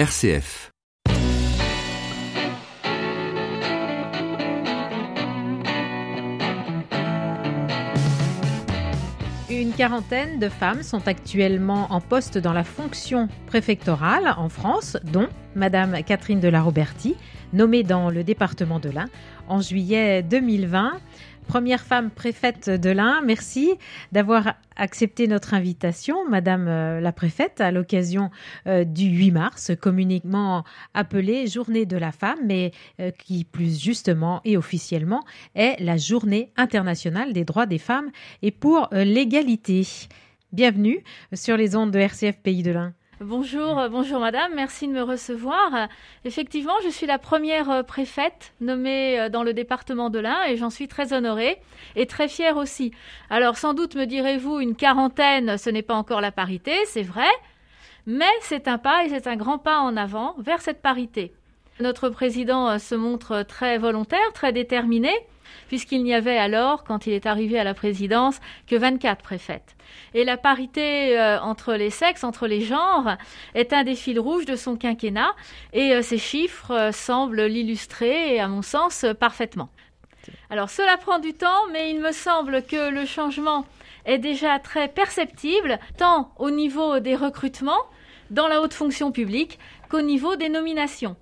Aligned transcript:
RCF. 0.00 0.70
Une 9.50 9.72
quarantaine 9.72 10.38
de 10.38 10.48
femmes 10.48 10.82
sont 10.82 11.06
actuellement 11.06 11.88
en 11.90 12.00
poste 12.00 12.38
dans 12.38 12.54
la 12.54 12.64
fonction 12.64 13.28
préfectorale 13.46 14.34
en 14.38 14.48
France, 14.48 14.96
dont 15.04 15.28
Madame 15.54 16.02
Catherine 16.02 16.40
de 16.40 16.48
la 16.48 16.62
Roberti, 16.62 17.14
nommée 17.52 17.82
dans 17.82 18.08
le 18.08 18.24
département 18.24 18.80
de 18.80 18.88
l'Ain 18.88 19.10
en 19.48 19.60
juillet 19.60 20.22
2020 20.22 20.92
première 21.50 21.82
femme 21.82 22.10
préfète 22.10 22.70
de 22.70 22.90
l'Ain. 22.90 23.22
Merci 23.24 23.72
d'avoir 24.12 24.54
accepté 24.76 25.26
notre 25.26 25.52
invitation, 25.52 26.16
Madame 26.28 26.68
euh, 26.68 27.00
la 27.00 27.10
préfète, 27.10 27.60
à 27.60 27.72
l'occasion 27.72 28.30
euh, 28.68 28.84
du 28.84 29.06
8 29.06 29.32
mars, 29.32 29.72
communiquement 29.80 30.62
appelée 30.94 31.48
Journée 31.48 31.86
de 31.86 31.96
la 31.96 32.12
femme, 32.12 32.38
mais 32.44 32.70
euh, 33.00 33.10
qui 33.10 33.42
plus 33.42 33.82
justement 33.82 34.40
et 34.44 34.56
officiellement 34.56 35.24
est 35.56 35.74
la 35.82 35.96
Journée 35.96 36.52
internationale 36.56 37.32
des 37.32 37.44
droits 37.44 37.66
des 37.66 37.78
femmes 37.78 38.12
et 38.42 38.52
pour 38.52 38.88
l'égalité. 38.92 39.88
Bienvenue 40.52 41.02
sur 41.32 41.56
les 41.56 41.74
ondes 41.74 41.90
de 41.90 41.98
RCF 41.98 42.38
Pays 42.38 42.62
de 42.62 42.70
l'Ain. 42.70 42.94
Bonjour, 43.22 43.78
euh, 43.78 43.90
bonjour 43.90 44.18
madame, 44.18 44.54
merci 44.54 44.88
de 44.88 44.94
me 44.94 45.02
recevoir. 45.02 45.88
Effectivement, 46.24 46.72
je 46.82 46.88
suis 46.88 47.06
la 47.06 47.18
première 47.18 47.70
euh, 47.70 47.82
préfète 47.82 48.54
nommée 48.62 49.20
euh, 49.20 49.28
dans 49.28 49.42
le 49.42 49.52
département 49.52 50.08
de 50.08 50.18
l'Ain 50.18 50.42
et 50.48 50.56
j'en 50.56 50.70
suis 50.70 50.88
très 50.88 51.12
honorée 51.12 51.58
et 51.96 52.06
très 52.06 52.28
fière 52.28 52.56
aussi. 52.56 52.92
Alors 53.28 53.58
sans 53.58 53.74
doute 53.74 53.94
me 53.94 54.06
direz-vous, 54.06 54.60
une 54.60 54.74
quarantaine, 54.74 55.58
ce 55.58 55.68
n'est 55.68 55.82
pas 55.82 55.96
encore 55.96 56.22
la 56.22 56.32
parité, 56.32 56.72
c'est 56.86 57.02
vrai, 57.02 57.28
mais 58.06 58.24
c'est 58.40 58.68
un 58.68 58.78
pas 58.78 59.04
et 59.04 59.10
c'est 59.10 59.26
un 59.26 59.36
grand 59.36 59.58
pas 59.58 59.80
en 59.80 59.98
avant 59.98 60.34
vers 60.38 60.62
cette 60.62 60.80
parité. 60.80 61.34
Notre 61.80 62.08
président 62.08 62.78
se 62.78 62.94
montre 62.94 63.42
très 63.42 63.78
volontaire, 63.78 64.32
très 64.34 64.52
déterminé 64.52 65.10
puisqu'il 65.68 66.02
n'y 66.02 66.14
avait 66.14 66.36
alors, 66.36 66.84
quand 66.84 67.06
il 67.06 67.12
est 67.12 67.26
arrivé 67.26 67.58
à 67.58 67.64
la 67.64 67.74
présidence, 67.74 68.40
que 68.66 68.76
24 68.76 69.22
préfètes. 69.22 69.76
Et 70.14 70.24
la 70.24 70.36
parité 70.36 71.18
euh, 71.18 71.40
entre 71.40 71.74
les 71.74 71.90
sexes, 71.90 72.24
entre 72.24 72.46
les 72.46 72.60
genres, 72.60 73.16
est 73.54 73.72
un 73.72 73.84
des 73.84 73.94
fils 73.94 74.18
rouges 74.18 74.46
de 74.46 74.56
son 74.56 74.76
quinquennat, 74.76 75.30
et 75.72 75.92
euh, 75.92 76.02
ces 76.02 76.18
chiffres 76.18 76.72
euh, 76.72 76.92
semblent 76.92 77.46
l'illustrer, 77.46 78.40
à 78.40 78.48
mon 78.48 78.62
sens, 78.62 79.04
parfaitement. 79.18 79.68
Alors 80.50 80.70
cela 80.70 80.96
prend 80.96 81.18
du 81.18 81.34
temps, 81.34 81.66
mais 81.72 81.90
il 81.90 82.00
me 82.00 82.12
semble 82.12 82.62
que 82.64 82.90
le 82.90 83.06
changement 83.06 83.64
est 84.04 84.18
déjà 84.18 84.58
très 84.58 84.88
perceptible, 84.88 85.78
tant 85.96 86.32
au 86.38 86.50
niveau 86.50 87.00
des 87.00 87.14
recrutements 87.14 87.84
dans 88.30 88.48
la 88.48 88.60
haute 88.60 88.74
fonction 88.74 89.12
publique 89.12 89.58
qu'au 89.88 90.02
niveau 90.02 90.36
des 90.36 90.48
nominations. 90.48 91.16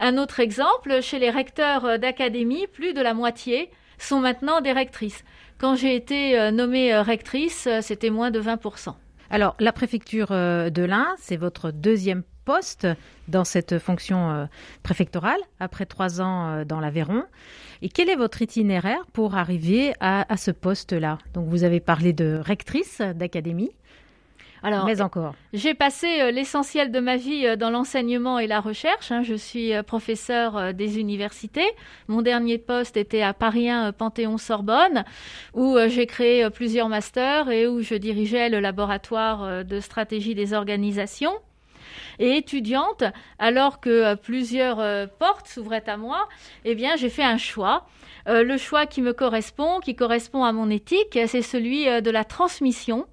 Un 0.00 0.16
autre 0.16 0.38
exemple, 0.38 1.02
chez 1.02 1.18
les 1.18 1.30
recteurs 1.30 1.84
euh, 1.84 1.98
d'académie, 1.98 2.66
plus 2.68 2.94
de 2.94 3.00
la 3.00 3.14
moitié 3.14 3.70
sont 3.98 4.20
maintenant 4.20 4.60
des 4.60 4.72
rectrices. 4.72 5.24
Quand 5.58 5.74
j'ai 5.74 5.96
été 5.96 6.38
euh, 6.38 6.52
nommée 6.52 6.94
euh, 6.94 7.02
rectrice, 7.02 7.68
c'était 7.82 8.10
moins 8.10 8.30
de 8.30 8.40
20%. 8.40 8.94
Alors, 9.30 9.56
la 9.58 9.72
préfecture 9.72 10.28
de 10.30 10.82
l'Ain, 10.82 11.14
c'est 11.18 11.36
votre 11.36 11.70
deuxième 11.70 12.22
poste 12.46 12.86
dans 13.26 13.44
cette 13.44 13.78
fonction 13.78 14.48
préfectorale, 14.82 15.40
après 15.60 15.84
trois 15.84 16.22
ans 16.22 16.64
dans 16.64 16.80
l'Aveyron. 16.80 17.24
Et 17.82 17.90
quel 17.90 18.08
est 18.08 18.16
votre 18.16 18.40
itinéraire 18.40 19.04
pour 19.12 19.36
arriver 19.36 19.92
à, 20.00 20.32
à 20.32 20.38
ce 20.38 20.50
poste-là? 20.50 21.18
Donc, 21.34 21.46
vous 21.46 21.62
avez 21.62 21.80
parlé 21.80 22.14
de 22.14 22.40
rectrice 22.42 23.02
d'académie. 23.02 23.72
Alors, 24.62 24.84
mais 24.86 25.00
encore. 25.00 25.34
J'ai 25.52 25.74
passé 25.74 26.20
euh, 26.20 26.30
l'essentiel 26.30 26.90
de 26.90 27.00
ma 27.00 27.16
vie 27.16 27.46
euh, 27.46 27.56
dans 27.56 27.70
l'enseignement 27.70 28.38
et 28.38 28.46
la 28.46 28.60
recherche. 28.60 29.12
Hein. 29.12 29.22
Je 29.22 29.34
suis 29.34 29.72
euh, 29.72 29.82
professeur 29.82 30.74
des 30.74 30.98
universités. 30.98 31.66
Mon 32.08 32.22
dernier 32.22 32.58
poste 32.58 32.96
était 32.96 33.22
à 33.22 33.32
Paris 33.32 33.70
1 33.70 33.92
Panthéon-Sorbonne, 33.92 35.04
où 35.54 35.76
j'ai 35.88 36.06
créé 36.06 36.48
plusieurs 36.50 36.88
masters 36.88 37.50
et 37.50 37.66
où 37.66 37.82
je 37.82 37.94
dirigeais 37.94 38.48
le 38.48 38.60
laboratoire 38.60 39.64
de 39.64 39.80
stratégie 39.80 40.34
des 40.34 40.52
organisations 40.52 41.32
et 42.18 42.36
étudiante, 42.36 43.04
alors 43.38 43.80
que 43.80 44.14
plusieurs 44.16 45.08
portes 45.18 45.46
s'ouvraient 45.46 45.88
à 45.88 45.96
moi, 45.96 46.28
eh 46.64 46.74
bien, 46.74 46.96
j'ai 46.96 47.10
fait 47.10 47.24
un 47.24 47.38
choix. 47.38 47.86
le 48.26 48.56
choix 48.56 48.86
qui 48.86 49.02
me 49.02 49.12
correspond, 49.12 49.80
qui 49.80 49.94
correspond 49.94 50.44
à 50.44 50.52
mon 50.52 50.70
éthique, 50.70 51.18
c'est 51.26 51.42
celui 51.42 51.84
de 51.84 52.10
la 52.10 52.24
transmission. 52.24 53.06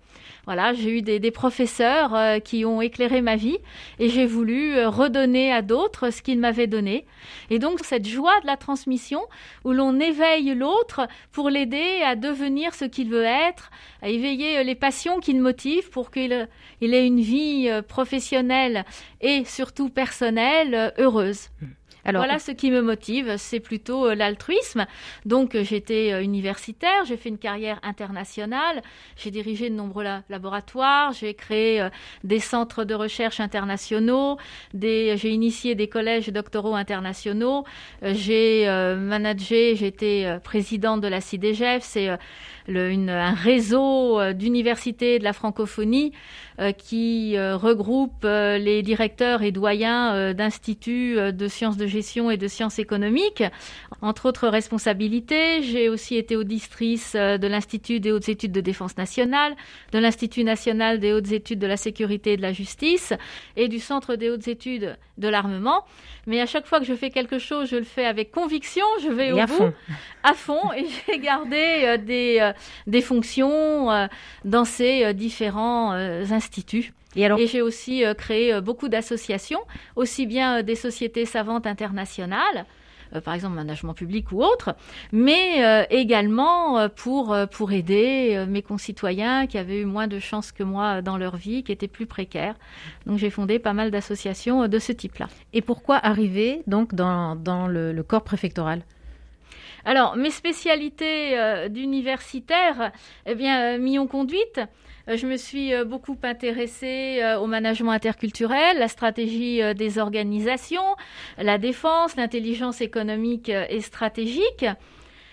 Voilà, 0.45 0.73
j'ai 0.73 0.99
eu 0.99 1.01
des, 1.01 1.31
professeurs 1.31 2.13
euh, 2.13 2.39
qui 2.39 2.65
ont 2.65 2.79
éclairé 2.79 3.21
ma 3.21 3.35
vie 3.35 3.57
et 3.97 4.09
j'ai 4.09 4.27
voulu 4.27 4.75
euh, 4.75 4.89
redonner 4.89 5.51
à 5.51 5.63
d'autres 5.63 6.11
ce 6.11 6.21
qu'ils 6.21 6.39
m'avaient 6.39 6.67
donné. 6.67 7.05
Et 7.49 7.57
donc 7.57 7.79
cette 7.83 8.07
joie 8.07 8.39
de 8.41 8.47
la 8.47 8.55
transmission 8.55 9.21
où 9.63 9.71
l'on 9.71 9.99
éveille 9.99 10.53
l'autre 10.53 11.07
pour 11.31 11.49
l'aider 11.49 12.01
à 12.05 12.15
devenir 12.15 12.75
ce 12.75 12.85
qu'il 12.85 13.09
veut 13.09 13.23
être, 13.23 13.71
à 14.03 14.09
éveiller 14.09 14.59
euh, 14.59 14.63
les 14.63 14.75
passions 14.75 15.19
qui 15.19 15.33
le 15.33 15.41
motivent 15.41 15.89
pour 15.89 16.11
qu'il 16.11 16.31
ait 16.31 17.07
une 17.07 17.21
vie 17.21 17.69
professionnelle 17.87 18.85
et 19.21 19.45
surtout 19.45 19.89
personnelle 19.89 20.93
heureuse. 20.97 21.49
Mmh 21.61 21.65
voilà 22.13 22.39
ce 22.39 22.51
qui 22.51 22.71
me 22.71 22.81
motive, 22.81 23.35
c'est 23.37 23.59
plutôt 23.59 24.07
euh, 24.07 24.15
l'altruisme. 24.15 24.85
Donc 25.25 25.55
euh, 25.55 25.63
j'étais 25.63 26.13
euh, 26.13 26.21
universitaire, 26.23 27.05
j'ai 27.05 27.17
fait 27.17 27.29
une 27.29 27.37
carrière 27.37 27.79
internationale, 27.83 28.81
j'ai 29.17 29.31
dirigé 29.31 29.69
de 29.69 29.75
nombreux 29.75 30.05
laboratoires, 30.29 31.13
j'ai 31.13 31.33
créé 31.33 31.87
des 32.23 32.39
centres 32.39 32.83
de 32.83 32.93
recherche 32.93 33.39
internationaux, 33.39 34.37
j'ai 34.73 35.29
initié 35.29 35.73
des 35.75 35.87
collèges 35.87 36.29
doctoraux 36.29 36.75
internationaux, 36.75 37.63
j'ai 38.01 38.67
managé, 38.67 39.75
j'étais 39.75 40.37
présidente 40.43 41.01
de 41.01 41.07
la 41.07 41.21
CIDEGEF, 41.21 41.83
c'est 41.83 42.09
un 42.67 43.33
réseau 43.33 44.33
d'universités 44.33 45.19
de 45.19 45.23
la 45.23 45.33
francophonie 45.33 46.13
qui 46.77 47.37
regroupe 47.37 48.23
les 48.23 48.81
directeurs 48.81 49.43
et 49.43 49.51
doyens 49.51 50.33
d'instituts 50.33 51.15
de 51.31 51.47
sciences 51.47 51.77
de 51.77 51.85
gestion 51.85 52.31
et 52.31 52.37
de 52.37 52.47
sciences 52.47 52.79
économiques. 52.79 53.43
Entre 54.01 54.27
autres 54.27 54.47
responsabilités, 54.47 55.63
j'ai 55.63 55.89
aussi 55.89 56.15
été 56.15 56.35
auditrice 56.35 57.13
euh, 57.15 57.37
de 57.37 57.47
l'Institut 57.47 57.99
des 57.99 58.11
hautes 58.11 58.29
études 58.29 58.51
de 58.51 58.61
défense 58.61 58.97
nationale, 58.97 59.55
de 59.91 59.99
l'Institut 59.99 60.43
national 60.43 60.99
des 60.99 61.13
hautes 61.13 61.31
études 61.31 61.59
de 61.59 61.67
la 61.67 61.77
sécurité 61.77 62.33
et 62.33 62.37
de 62.37 62.41
la 62.41 62.53
justice 62.53 63.13
et 63.55 63.67
du 63.67 63.79
Centre 63.79 64.15
des 64.15 64.29
hautes 64.29 64.47
études 64.47 64.97
de 65.17 65.27
l'armement. 65.27 65.85
Mais 66.27 66.41
à 66.41 66.45
chaque 66.45 66.65
fois 66.65 66.79
que 66.79 66.85
je 66.85 66.93
fais 66.93 67.09
quelque 67.09 67.39
chose, 67.39 67.69
je 67.69 67.77
le 67.77 67.83
fais 67.83 68.05
avec 68.05 68.31
conviction, 68.31 68.85
je 69.01 69.09
vais 69.09 69.31
au 69.31 69.39
à 69.39 69.45
bout, 69.45 69.53
fond. 69.53 69.73
à 70.23 70.33
fond, 70.33 70.73
et 70.73 70.85
j'ai 71.07 71.19
gardé 71.19 71.81
euh, 71.83 71.97
des, 71.97 72.39
euh, 72.41 72.51
des 72.87 73.01
fonctions 73.01 74.07
dans 74.43 74.65
ces 74.65 75.13
différents 75.13 75.91
instituts. 75.93 76.93
Et, 77.15 77.47
j'ai 77.47 77.61
aussi 77.61 78.05
euh, 78.05 78.13
créé 78.13 78.53
euh, 78.53 78.61
beaucoup 78.61 78.89
d'associations, 78.89 79.61
aussi 79.95 80.25
bien 80.25 80.59
euh, 80.59 80.63
des 80.63 80.75
sociétés 80.75 81.25
savantes 81.25 81.67
internationales, 81.67 82.65
par 83.23 83.33
exemple 83.33 83.55
management 83.55 83.93
public 83.93 84.31
ou 84.31 84.43
autre, 84.43 84.75
mais 85.13 85.85
également 85.91 86.89
pour, 86.89 87.37
pour 87.51 87.71
aider 87.71 88.45
mes 88.49 88.63
concitoyens 88.63 89.45
qui 89.45 89.57
avaient 89.57 89.79
eu 89.79 89.85
moins 89.85 90.07
de 90.07 90.19
chance 90.19 90.51
que 90.51 90.63
moi 90.63 91.01
dans 91.01 91.15
leur 91.15 91.37
vie, 91.37 91.63
qui 91.63 91.71
étaient 91.71 91.87
plus 91.87 92.07
précaires. 92.07 92.55
Donc 93.05 93.19
j'ai 93.19 93.29
fondé 93.29 93.57
pas 93.59 93.73
mal 93.73 93.89
d'associations 93.89 94.67
de 94.67 94.79
ce 94.79 94.91
type-là. 94.91 95.27
Et 95.53 95.61
pourquoi 95.61 95.97
arriver 95.97 96.63
donc 96.67 96.93
dans, 96.93 97.35
dans 97.35 97.67
le, 97.67 98.03
corps 98.03 98.23
préfectoral? 98.23 98.81
Alors, 99.85 100.15
mes 100.15 100.31
spécialités 100.31 101.37
d'universitaire, 101.69 102.91
eh 103.25 103.35
bien, 103.35 103.77
m'y 103.77 103.99
ont 103.99 104.07
conduite. 104.07 104.59
Euh, 105.07 105.17
je 105.17 105.27
me 105.27 105.37
suis 105.37 105.73
euh, 105.73 105.85
beaucoup 105.85 106.17
intéressée 106.23 107.19
euh, 107.21 107.39
au 107.39 107.47
management 107.47 107.91
interculturel, 107.91 108.79
la 108.79 108.87
stratégie 108.87 109.61
des 109.75 109.99
organisations, 109.99 110.95
la 111.37 111.57
défense, 111.57 112.15
l'intelligence 112.15 112.81
économique 112.81 113.49
et 113.49 113.81
stratégique. 113.81 114.65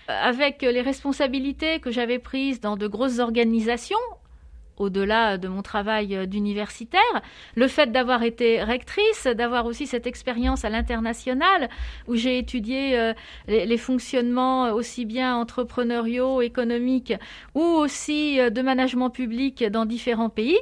Avec 0.09 0.63
les 0.63 0.83
responsabilités 0.83 1.79
que 1.79 1.91
j'avais 1.91 2.19
prises 2.19 2.61
dans 2.61 2.77
de 2.77 2.87
grosses 2.89 3.21
organisations, 3.21 3.97
au-delà 4.83 5.39
de 5.39 5.49
mon 5.49 5.63
travail 5.63 6.17
euh, 6.17 6.27
d'universitaire, 6.27 7.01
le 7.55 7.69
fait 7.69 7.93
d'avoir 7.93 8.23
été 8.23 8.63
rectrice, 8.63 9.27
d'avoir 9.27 9.67
aussi 9.67 9.87
cette 9.87 10.07
expérience 10.07 10.65
à 10.65 10.71
l'international 10.71 11.69
où 12.09 12.17
j'ai 12.17 12.39
étudié 12.39 12.99
euh, 12.99 13.13
les, 13.49 13.79
fonctionnements 13.79 14.73
aussi 14.73 15.05
bien 15.05 15.37
entrepreneuriaux, 15.37 16.41
économiques 16.43 17.15
ou 17.55 17.63
aussi 17.63 18.41
euh, 18.41 18.51
de 18.51 18.63
management 18.63 19.11
public 19.11 19.65
dans 19.65 19.87
différents 19.87 20.29
pays, 20.29 20.57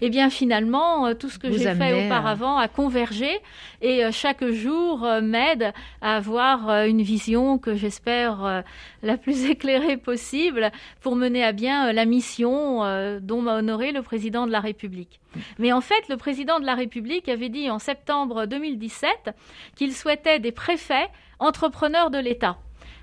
et 0.00 0.06
eh 0.06 0.10
bien 0.10 0.30
finalement 0.30 1.14
tout 1.14 1.28
ce 1.28 1.38
que 1.38 1.50
j'ai 1.50 1.74
fait 1.74 2.06
auparavant 2.06 2.56
a 2.56 2.68
convergé 2.68 3.28
et 3.82 4.02
chaque 4.12 4.44
jour 4.46 5.06
m'aide 5.22 5.72
à 6.00 6.16
avoir 6.16 6.84
une 6.84 7.02
vision 7.02 7.58
que 7.58 7.74
j'espère 7.74 8.64
la 9.02 9.16
plus 9.16 9.44
éclairée 9.50 9.96
possible 9.96 10.70
pour 11.00 11.16
mener 11.16 11.44
à 11.44 11.52
bien 11.52 11.92
la 11.92 12.04
mission 12.04 12.80
dont 13.20 13.42
m'a 13.42 13.56
honorer 13.64 13.92
le 13.92 14.02
président 14.02 14.46
de 14.46 14.52
la 14.52 14.60
République. 14.60 15.20
Mais 15.58 15.72
en 15.72 15.80
fait, 15.80 16.08
le 16.08 16.16
président 16.16 16.60
de 16.60 16.66
la 16.66 16.74
République 16.74 17.28
avait 17.28 17.48
dit 17.48 17.70
en 17.70 17.78
septembre 17.78 18.46
2017 18.46 19.30
qu'il 19.74 19.94
souhaitait 19.94 20.38
des 20.38 20.52
préfets 20.52 21.08
entrepreneurs 21.38 22.10
de 22.10 22.18
l'État. 22.18 22.58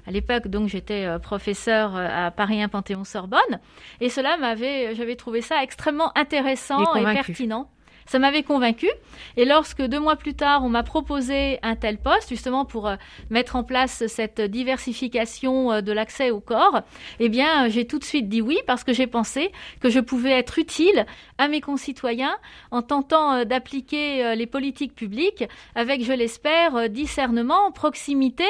À 0.08 0.12
l'époque, 0.12 0.48
donc, 0.48 0.68
j'étais 0.68 1.06
euh, 1.06 1.19
professeur 1.19 1.96
euh, 1.96 2.28
à 2.28 2.31
Paris 2.31 2.62
1 2.62 2.69
Panthéon-Sorbonne, 2.69 3.60
et 4.00 4.10
cela 4.10 4.36
m'avait, 4.38 4.96
j'avais 4.96 5.16
trouvé 5.16 5.42
ça 5.42 5.62
extrêmement 5.62 6.12
intéressant 6.18 6.96
et 6.96 7.04
pertinent. 7.04 7.69
Ça 8.06 8.19
m'avait 8.19 8.44
convaincu. 8.44 8.89
Et 9.38 9.45
lorsque 9.45 9.81
deux 9.81 10.00
mois 10.00 10.15
plus 10.15 10.33
tard, 10.33 10.63
on 10.63 10.69
m'a 10.69 10.83
proposé 10.83 11.59
un 11.63 11.75
tel 11.75 11.98
poste, 11.98 12.30
justement 12.30 12.65
pour 12.65 12.88
euh, 12.88 12.95
mettre 13.30 13.56
en 13.56 13.63
place 13.63 14.06
cette 14.07 14.42
diversification 14.42 15.71
euh, 15.71 15.81
de 15.81 15.92
l'accès 15.92 16.31
au 16.31 16.39
corps, 16.39 16.81
eh 17.19 17.30
bien, 17.30 17.69
j'ai 17.69 17.86
tout 17.86 18.00
de 18.00 18.03
suite 18.03 18.30
dit 18.30 18.42
oui 18.42 18.57
parce 18.68 18.83
que 18.83 18.94
j'ai 18.94 19.07
pensé 19.07 19.51
que 19.80 19.89
je 19.89 20.00
pouvais 20.00 20.31
être 20.31 20.59
utile 20.59 21.06
à 21.38 21.48
mes 21.48 21.62
concitoyens 21.62 22.38
en 22.71 22.81
tentant 22.81 23.33
euh, 23.33 23.45
d'appliquer 23.45 24.36
les 24.36 24.47
politiques 24.47 24.95
publiques 24.95 25.44
avec, 25.75 26.04
je 26.04 26.13
l'espère, 26.13 26.89
discernement, 26.89 27.71
proximité 27.71 28.45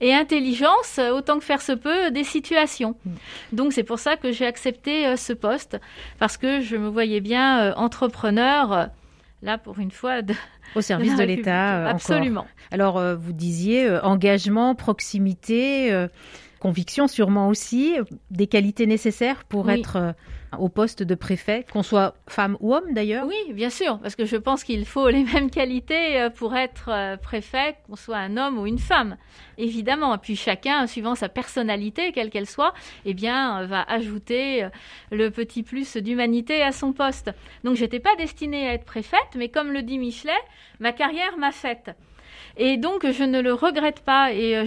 et 0.00 0.14
intelligence, 0.14 0.98
autant 0.98 1.38
que 1.38 1.44
faire 1.44 1.62
se 1.62 1.72
peut, 1.72 2.10
des 2.10 2.24
situations. 2.24 2.96
Mm. 3.04 3.10
Donc 3.52 3.72
c'est 3.72 3.84
pour 3.84 3.98
ça 3.98 4.16
que 4.16 4.32
j'ai 4.32 4.46
accepté 4.46 5.16
ce 5.16 5.32
poste, 5.32 5.78
parce 6.18 6.36
que 6.36 6.60
je 6.60 6.76
me 6.76 6.88
voyais 6.88 7.20
bien 7.20 7.74
entrepreneur 7.74 8.90
là 9.42 9.58
pour 9.58 9.78
une 9.78 9.90
fois 9.90 10.20
au 10.74 10.80
service 10.80 11.16
de, 11.16 11.22
l'État. 11.22 11.78
Euh, 11.78 11.90
Absolument. 11.90 12.46
Alors 12.70 12.98
euh, 12.98 13.14
vous 13.16 13.32
disiez 13.32 13.86
euh, 13.86 14.00
engagement, 14.02 14.74
proximité, 14.74 16.06
conviction 16.58 17.06
sûrement 17.06 17.48
aussi, 17.48 17.94
des 18.30 18.46
qualités 18.46 18.86
nécessaires 18.86 19.44
pour 19.44 19.70
être 19.70 20.14
au 20.58 20.68
poste 20.68 21.02
de 21.02 21.14
préfet, 21.14 21.64
qu'on 21.72 21.82
soit 21.82 22.14
femme 22.28 22.56
ou 22.60 22.74
homme 22.74 22.92
d'ailleurs 22.92 23.26
Oui, 23.26 23.52
bien 23.52 23.70
sûr, 23.70 23.98
parce 24.00 24.16
que 24.16 24.24
je 24.24 24.36
pense 24.36 24.64
qu'il 24.64 24.84
faut 24.86 25.08
les 25.08 25.24
mêmes 25.34 25.50
qualités 25.50 26.20
euh, 26.20 26.30
pour 26.30 26.54
être 26.56 26.88
euh, 26.88 27.16
préfet, 27.16 27.76
qu'on 27.86 27.96
soit 27.96 28.16
un 28.16 28.36
homme 28.36 28.58
ou 28.58 28.66
une 28.66 28.78
femme, 28.78 29.16
évidemment. 29.58 30.14
Et 30.14 30.18
puis 30.18 30.36
chacun, 30.36 30.86
suivant 30.86 31.14
sa 31.14 31.28
personnalité, 31.28 32.12
quelle 32.12 32.30
qu'elle 32.30 32.46
soit, 32.46 32.74
eh 33.04 33.14
bien, 33.14 33.62
euh, 33.62 33.66
va 33.66 33.82
ajouter 33.82 34.68
le 35.10 35.30
petit 35.30 35.62
plus 35.62 35.96
d'humanité 35.96 36.62
à 36.62 36.72
son 36.72 36.92
poste. 36.92 37.30
Donc, 37.64 37.76
j'étais 37.76 38.00
pas 38.00 38.14
destinée 38.16 38.68
à 38.68 38.74
être 38.74 38.84
préfète, 38.84 39.36
mais 39.36 39.48
comme 39.48 39.72
le 39.72 39.82
dit 39.82 39.98
Michelet, 39.98 40.32
ma 40.80 40.92
carrière 40.92 41.36
m'a 41.38 41.52
faite. 41.52 41.90
Et 42.56 42.76
donc, 42.76 43.10
je 43.10 43.24
ne 43.24 43.40
le 43.40 43.52
regrette 43.52 44.00
pas 44.00 44.32
et 44.32 44.64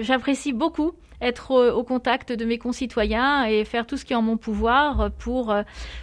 j'apprécie 0.00 0.52
beaucoup 0.52 0.92
être 1.20 1.72
au, 1.72 1.84
contact 1.84 2.32
de 2.32 2.44
mes 2.44 2.58
concitoyens 2.58 3.44
et 3.44 3.64
faire 3.64 3.86
tout 3.86 3.96
ce 3.96 4.04
qui 4.04 4.12
est 4.12 4.16
en 4.16 4.22
mon 4.22 4.36
pouvoir 4.36 5.10
pour, 5.18 5.54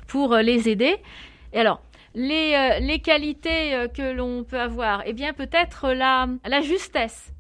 pour 0.08 0.36
les 0.36 0.70
aider. 0.70 0.98
Et 1.54 1.60
alors, 1.60 1.82
les, 2.18 2.56
euh, 2.56 2.80
les 2.80 3.00
qualités 3.00 3.76
euh, 3.76 3.88
que 3.88 4.12
l'on 4.12 4.44
peut 4.44 4.60
avoir, 4.60 5.04
eh 5.06 5.14
bien 5.14 5.34
peut-être 5.34 5.90
la, 5.94 6.28
la 6.46 6.62
justesse. 6.62 7.32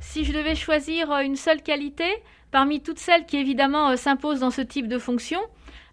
Si 0.00 0.24
je 0.24 0.32
devais 0.32 0.54
choisir 0.54 1.10
euh, 1.10 1.20
une 1.20 1.36
seule 1.36 1.62
qualité, 1.62 2.04
parmi 2.50 2.82
toutes 2.82 2.98
celles 2.98 3.24
qui 3.24 3.38
évidemment 3.38 3.96
s'imposent 3.96 4.40
dans 4.40 4.50
ce 4.50 4.60
type 4.60 4.86
de 4.86 4.98
fonction, 4.98 5.40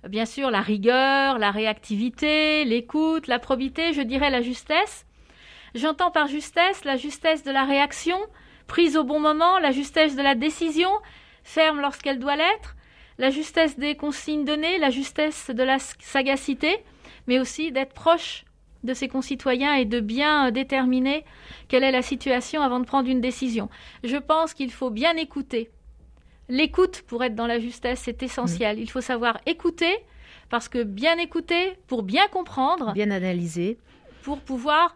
bien 0.08 0.26
sûr 0.26 0.52
la 0.52 0.60
rigueur, 0.60 1.40
la 1.40 1.50
réactivité, 1.50 2.66
l'écoute, 2.66 3.28
la 3.28 3.40
probité, 3.40 3.94
je 3.94 4.02
dirais 4.02 4.30
la 4.30 4.42
justesse. 4.42 5.06
J'entends 5.74 6.12
par 6.12 6.28
justesse 6.28 6.84
la 6.84 6.98
justesse 6.98 7.44
de 7.44 7.52
la 7.52 7.64
réaction, 7.64 8.20
prise 8.72 8.96
au 8.96 9.04
bon 9.04 9.20
moment, 9.20 9.60
la 9.60 9.72
justesse 9.72 10.16
de 10.16 10.22
la 10.22 10.34
décision, 10.34 10.90
ferme 11.44 11.82
lorsqu'elle 11.82 12.20
doit 12.20 12.38
l'être, 12.38 12.78
la 13.18 13.30
justesse 13.30 13.78
des 13.78 13.96
consignes 13.96 14.46
données, 14.46 14.80
la 14.80 14.90
justesse 14.90 15.50
de 15.50 15.62
la 15.62 15.78
sagacité, 15.78 16.78
mais 17.28 17.38
aussi 17.38 17.74
d'être 17.74 17.94
proche 17.94 18.46
de 18.86 18.94
ses 18.94 19.10
concitoyens 19.10 19.74
et 19.74 19.84
de 19.84 20.00
bien 20.00 20.52
déterminer 20.52 21.26
quelle 21.68 21.84
est 21.84 21.92
la 21.92 22.02
situation 22.02 22.62
avant 22.62 22.80
de 22.80 22.86
prendre 22.86 23.10
une 23.10 23.20
décision. 23.20 23.68
Je 24.06 24.16
pense 24.16 24.54
qu'il 24.54 24.72
faut 24.72 24.90
bien 24.90 25.18
écouter. 25.18 25.70
L'écoute 26.48 27.02
pour 27.02 27.26
être 27.26 27.36
dans 27.36 27.48
la 27.48 27.60
justesse, 27.60 28.00
c'est 28.06 28.24
essentiel. 28.24 28.80
Il 28.80 28.90
faut 28.90 29.02
savoir 29.02 29.42
écouter, 29.48 29.98
parce 30.50 30.70
que 30.70 30.82
bien 30.82 31.18
écouter, 31.18 31.74
pour 31.88 32.04
bien 32.04 32.30
comprendre, 32.30 32.94
bien 32.94 33.12
analyser, 33.12 33.78
pour 34.24 34.40
pouvoir, 34.40 34.96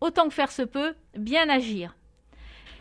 autant 0.00 0.26
que 0.26 0.34
faire 0.34 0.50
se 0.50 0.62
peut, 0.62 0.96
bien 1.16 1.48
agir. 1.48 1.94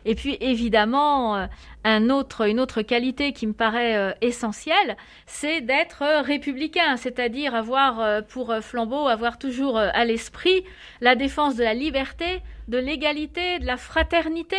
Et 0.06 0.16
puis 0.16 0.38
évidemment, 0.42 1.38
euh, 1.38 1.46
un 1.84 2.10
autre, 2.10 2.48
une 2.48 2.60
autre 2.60 2.82
qualité 2.82 3.34
qui 3.34 3.48
me 3.48 3.54
paraît 3.54 3.96
euh, 3.96 4.12
essentielle, 4.22 4.98
c'est 5.26 5.62
d'être 5.62 6.02
euh, 6.02 6.22
républicain, 6.22 6.98
c'est-à-dire 6.98 7.56
avoir 7.56 8.24
pour 8.26 8.54
flambeau, 8.62 9.08
avoir 9.08 9.38
toujours 9.38 9.78
à 9.78 10.06
l'esprit 10.06 10.64
la 11.02 11.16
défense 11.16 11.56
de 11.56 11.64
la 11.64 11.74
liberté, 11.74 12.42
de 12.68 12.78
l'égalité, 12.78 13.60
de 13.60 13.66
la 13.66 13.78
fraternité 13.78 14.58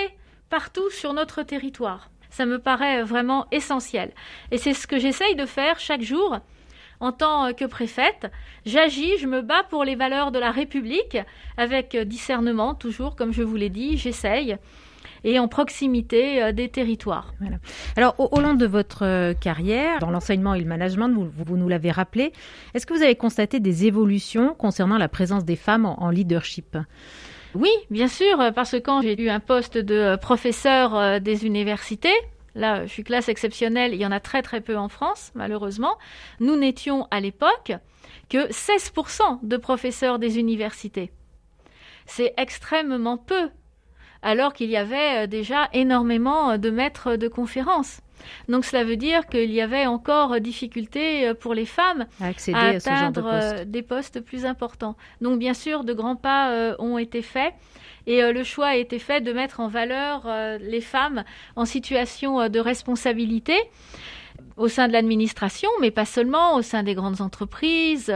partout 0.50 0.88
sur 0.91 1.12
notre 1.12 1.43
territoire. 1.43 2.11
Ça 2.31 2.47
me 2.47 2.58
paraît 2.58 3.02
vraiment 3.02 3.47
essentiel. 3.52 4.12
Et 4.50 4.58
c'est 4.58 4.75
ce 4.75 4.87
que 4.87 4.99
j'essaye 4.99 5.37
de 5.37 5.47
faire 5.47 5.79
chaque 5.79 6.02
jour 6.02 6.38
en 7.00 7.12
tant 7.12 7.52
que 7.52 7.64
préfète. 7.64 8.31
J'agis, 8.67 9.19
je 9.19 9.26
me 9.26 9.43
bats 9.43 9.64
pour 9.69 9.85
les 9.85 9.94
valeurs 9.94 10.32
de 10.32 10.38
la 10.38 10.50
République 10.50 11.19
avec 11.56 11.97
discernement, 11.97 12.75
toujours, 12.75 13.14
comme 13.17 13.32
je 13.32 13.43
vous 13.43 13.56
l'ai 13.56 13.70
dit, 13.70 13.97
j'essaye 13.97 14.56
et 15.25 15.38
en 15.38 15.49
proximité 15.49 16.43
euh, 16.43 16.53
des 16.53 16.69
territoires. 16.69 17.35
Alors, 17.97 18.15
au, 18.19 18.41
long 18.41 18.55
de 18.55 18.67
votre 18.67 19.05
euh, 19.05 19.35
carrière, 19.35 19.99
dans 19.99 20.11
l'enseignement 20.11 20.55
et 20.55 20.61
le 20.61 20.67
management, 20.67 21.09
vous, 21.09 21.56
nous 21.56 21.69
l'avez 21.69 21.91
rappelé, 21.91 22.32
est-ce 22.75 22.87
que 22.87 22.94
vous 22.94 23.03
avez 23.03 23.17
constaté 23.17 23.59
des 23.59 23.87
évolutions 23.87 24.55
concernant 24.55 24.99
la 24.99 25.09
présence 25.09 25.44
des 25.44 25.56
femmes 25.56 25.87
en, 25.87 26.11
leadership? 26.11 26.76
Oui, 27.55 27.71
bien 27.91 28.09
sûr, 28.09 28.53
parce 28.55 28.73
que 28.73 28.76
quand 28.76 29.00
j'ai 29.03 29.21
eu 29.21 29.29
un 29.29 29.41
poste 29.41 29.79
de 29.79 29.94
euh, 29.94 30.17
professeur 30.17 31.21
des 31.21 31.47
universités, 31.47 32.15
là 32.55 32.85
je 32.85 32.91
suis 32.91 33.05
classe 33.05 33.29
exceptionnelle, 33.29 33.94
il 33.94 34.00
y 34.00 34.06
en 34.06 34.12
a 34.12 34.21
très 34.21 34.43
très 34.43 34.61
peu 34.61 34.76
en 34.76 34.88
France, 34.88 35.32
malheureusement, 35.35 35.97
nous 36.41 36.56
n'étions 36.56 37.06
à 37.11 37.21
l'époque 37.21 37.73
que 38.29 38.49
16% 38.49 39.41
de 39.43 39.56
professeurs 39.56 40.19
des 40.19 40.38
universités. 40.38 41.11
C'est 42.06 42.35
extrêmement 42.37 43.17
peu 43.17 43.49
alors 44.25 44.55
qu'il 44.55 44.71
y 44.71 44.76
avait 44.76 45.25
euh, 45.25 45.26
déjà 45.29 45.69
énormément 45.73 46.50
euh, 46.50 46.56
de 46.56 46.71
maîtres 46.71 47.15
de 47.15 47.29
conférences. 47.29 48.00
Donc 48.49 48.65
cela 48.65 48.85
veut 48.85 48.97
dire 48.97 49.26
qu'il 49.26 49.53
y 49.53 49.61
avait 49.61 49.87
encore 49.87 50.32
euh, 50.32 50.38
difficulté 50.38 51.32
pour 51.35 51.53
les 51.53 51.67
femmes 51.67 52.06
à, 52.21 52.29
accéder 52.29 52.59
à, 52.59 52.69
atteindre 52.69 53.65
des 53.67 53.82
postes 53.82 54.21
plus 54.21 54.47
importants. 54.47 54.97
Donc 55.21 55.38
bien 55.38 55.55
sûr, 55.55 55.85
de 55.85 55.93
grands 55.93 56.17
pas 56.17 56.75
ont 56.79 56.99
été 56.99 57.23
faits. 57.23 57.53
Et 58.06 58.21
le 58.21 58.45
choix 58.45 58.66
a 58.69 58.76
été 58.76 58.99
fait 58.99 59.23
de 59.23 59.33
mettre 59.33 59.61
en 59.61 59.69
valeur 59.69 60.28
les 60.61 60.83
femmes 60.83 61.25
en 61.57 61.64
situation 61.64 62.50
de 62.50 62.61
responsabilité 62.61 63.57
au 64.57 64.69
sein 64.69 64.88
de 64.88 64.93
l'administration, 64.93 65.71
mais 65.81 65.90
pas 65.90 66.04
seulement, 66.04 66.57
au 66.57 66.62
sein 66.62 66.83
des 66.83 66.95
grandes 66.95 67.23
entreprises, 67.23 68.12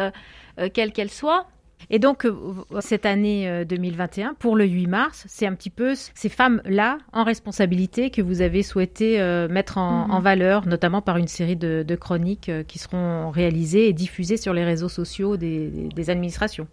quelles 0.75 0.93
qu'elles 0.93 1.11
soient. 1.11 1.47
Et 1.91 1.99
donc, 1.99 2.25
euh, 2.25 2.35
cette 2.81 3.07
année 3.07 3.65
2021, 3.65 4.31
euh, 4.31 4.33
pour 4.39 4.57
le 4.57 4.65
8 4.65 4.87
mars, 4.87 5.25
c'est 5.29 5.47
un 5.47 5.55
petit 5.55 5.71
peu 5.71 5.95
ces 5.95 6.29
femmes-là 6.29 6.99
en 7.13 7.25
responsabilité 7.25 8.11
que 8.11 8.21
vous 8.21 8.43
avez 8.43 8.63
souhaité 8.63 9.21
euh, 9.21 9.49
mettre 9.49 9.79
en, 9.79 10.09
mhm. 10.09 10.23
valeur, 10.23 10.67
notamment 10.67 11.03
par 11.03 11.17
une 11.17 11.29
série 11.29 11.57
de, 11.57 11.85
chroniques 11.99 12.51
qui 12.69 12.79
seront 12.79 13.31
réalisées 13.31 13.89
et 13.89 13.93
diffusées 13.93 14.37
sur 14.37 14.53
les 14.53 14.65
réseaux 14.65 14.89
sociaux 14.89 15.37
des 15.37 16.11
administrations. 16.11 16.69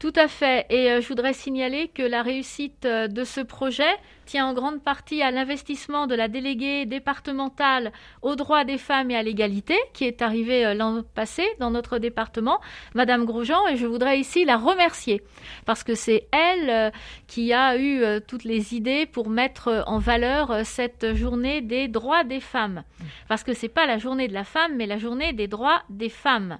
Tout 0.00 0.14
à 0.16 0.28
fait. 0.28 0.64
Et 0.70 0.90
euh, 0.90 1.02
je 1.02 1.08
voudrais 1.08 1.34
signaler 1.34 1.88
que 1.88 2.00
la 2.02 2.22
réussite 2.22 2.86
euh, 2.86 3.06
de 3.06 3.22
ce 3.22 3.42
projet 3.42 3.92
tient 4.24 4.46
en 4.46 4.54
grande 4.54 4.82
partie 4.82 5.20
à 5.20 5.30
l'investissement 5.30 6.06
de 6.06 6.14
la 6.14 6.26
déléguée 6.26 6.86
départementale 6.86 7.92
aux 8.22 8.34
droits 8.34 8.64
des 8.64 8.78
femmes 8.78 9.10
et 9.10 9.16
à 9.16 9.22
l'égalité, 9.22 9.76
qui 9.92 10.06
est 10.06 10.22
arrivée 10.22 10.64
euh, 10.64 10.72
l'an 10.72 11.02
passé 11.14 11.46
dans 11.58 11.70
notre 11.70 11.98
département, 11.98 12.60
Madame 12.94 13.26
Grosjean, 13.26 13.68
et 13.68 13.76
je 13.76 13.86
voudrais 13.86 14.18
ici 14.18 14.46
la 14.46 14.56
remercier, 14.56 15.20
parce 15.66 15.84
que 15.84 15.94
c'est 15.94 16.28
elle 16.32 16.92
qui 17.26 17.52
a 17.52 17.76
eu 17.76 18.02
toutes 18.26 18.44
les 18.44 18.74
idées 18.74 19.04
pour 19.04 19.28
mettre 19.28 19.84
en 19.86 19.98
valeur 19.98 20.64
cette 20.64 21.14
journée 21.14 21.60
des 21.60 21.88
droits 21.88 22.24
des 22.24 22.40
femmes. 22.40 22.84
Parce 23.28 23.44
que 23.44 23.52
c'est 23.52 23.68
pas 23.68 23.86
la 23.86 23.98
journée 23.98 24.28
de 24.28 24.34
la 24.34 24.44
femme, 24.44 24.76
mais 24.76 24.86
la 24.86 24.96
journée 24.96 25.34
des 25.34 25.46
droits 25.46 25.82
des 25.90 26.08
femmes. 26.08 26.58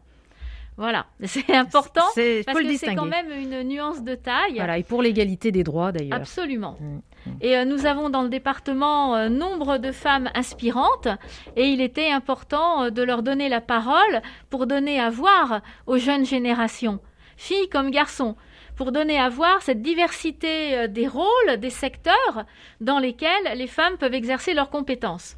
Voilà, 0.81 1.05
c'est 1.25 1.55
important 1.55 2.01
parce 2.01 2.15
que 2.15 2.77
c'est 2.79 2.95
quand 2.95 3.05
même 3.05 3.31
une 3.31 3.69
nuance 3.69 4.03
de 4.03 4.15
taille. 4.15 4.55
Voilà, 4.55 4.79
et 4.79 4.83
pour 4.83 5.03
l'égalité 5.03 5.53
des 5.53 5.63
droits 5.63 5.93
d'ailleurs. 5.93 6.19
Absolument. 6.19 6.79
Mm, 6.81 7.01
mm. 7.27 7.37
Et 7.43 7.59
euh, 7.59 7.67
nous 7.67 7.85
avons 7.85 8.09
dans 8.09 8.23
le 8.23 8.31
département 8.31 9.15
euh, 9.15 9.29
nombre 9.29 9.77
de 9.77 9.93
femmes 9.93 10.31
inspirantes 10.35 11.09
et 11.55 11.67
il 11.67 11.83
était 11.83 12.11
important 12.11 12.85
euh, 12.85 12.91
de 12.91 13.03
leur 13.03 13.23
donner 13.23 13.51
la 13.51 13.61
parole 13.61 14.23
pour 14.49 14.67
donner 14.67 14.99
à 14.99 15.11
voir 15.11 15.61
aux 15.87 15.99
jeunes 15.99 16.25
générations, 16.25 16.99
filles 17.37 17.69
comme 17.69 17.91
garçons, 17.91 18.35
pour 18.75 18.91
donner 18.91 19.19
à 19.19 19.29
voir 19.29 19.61
cette 19.61 19.83
diversité 19.83 20.89
des 20.89 21.07
rôles, 21.07 21.59
des 21.59 21.69
secteurs 21.69 22.47
dans 22.81 22.99
lesquels 22.99 23.53
les 23.55 23.67
femmes 23.67 23.99
peuvent 23.99 24.15
exercer 24.15 24.55
leurs 24.55 24.71
compétences. 24.71 25.37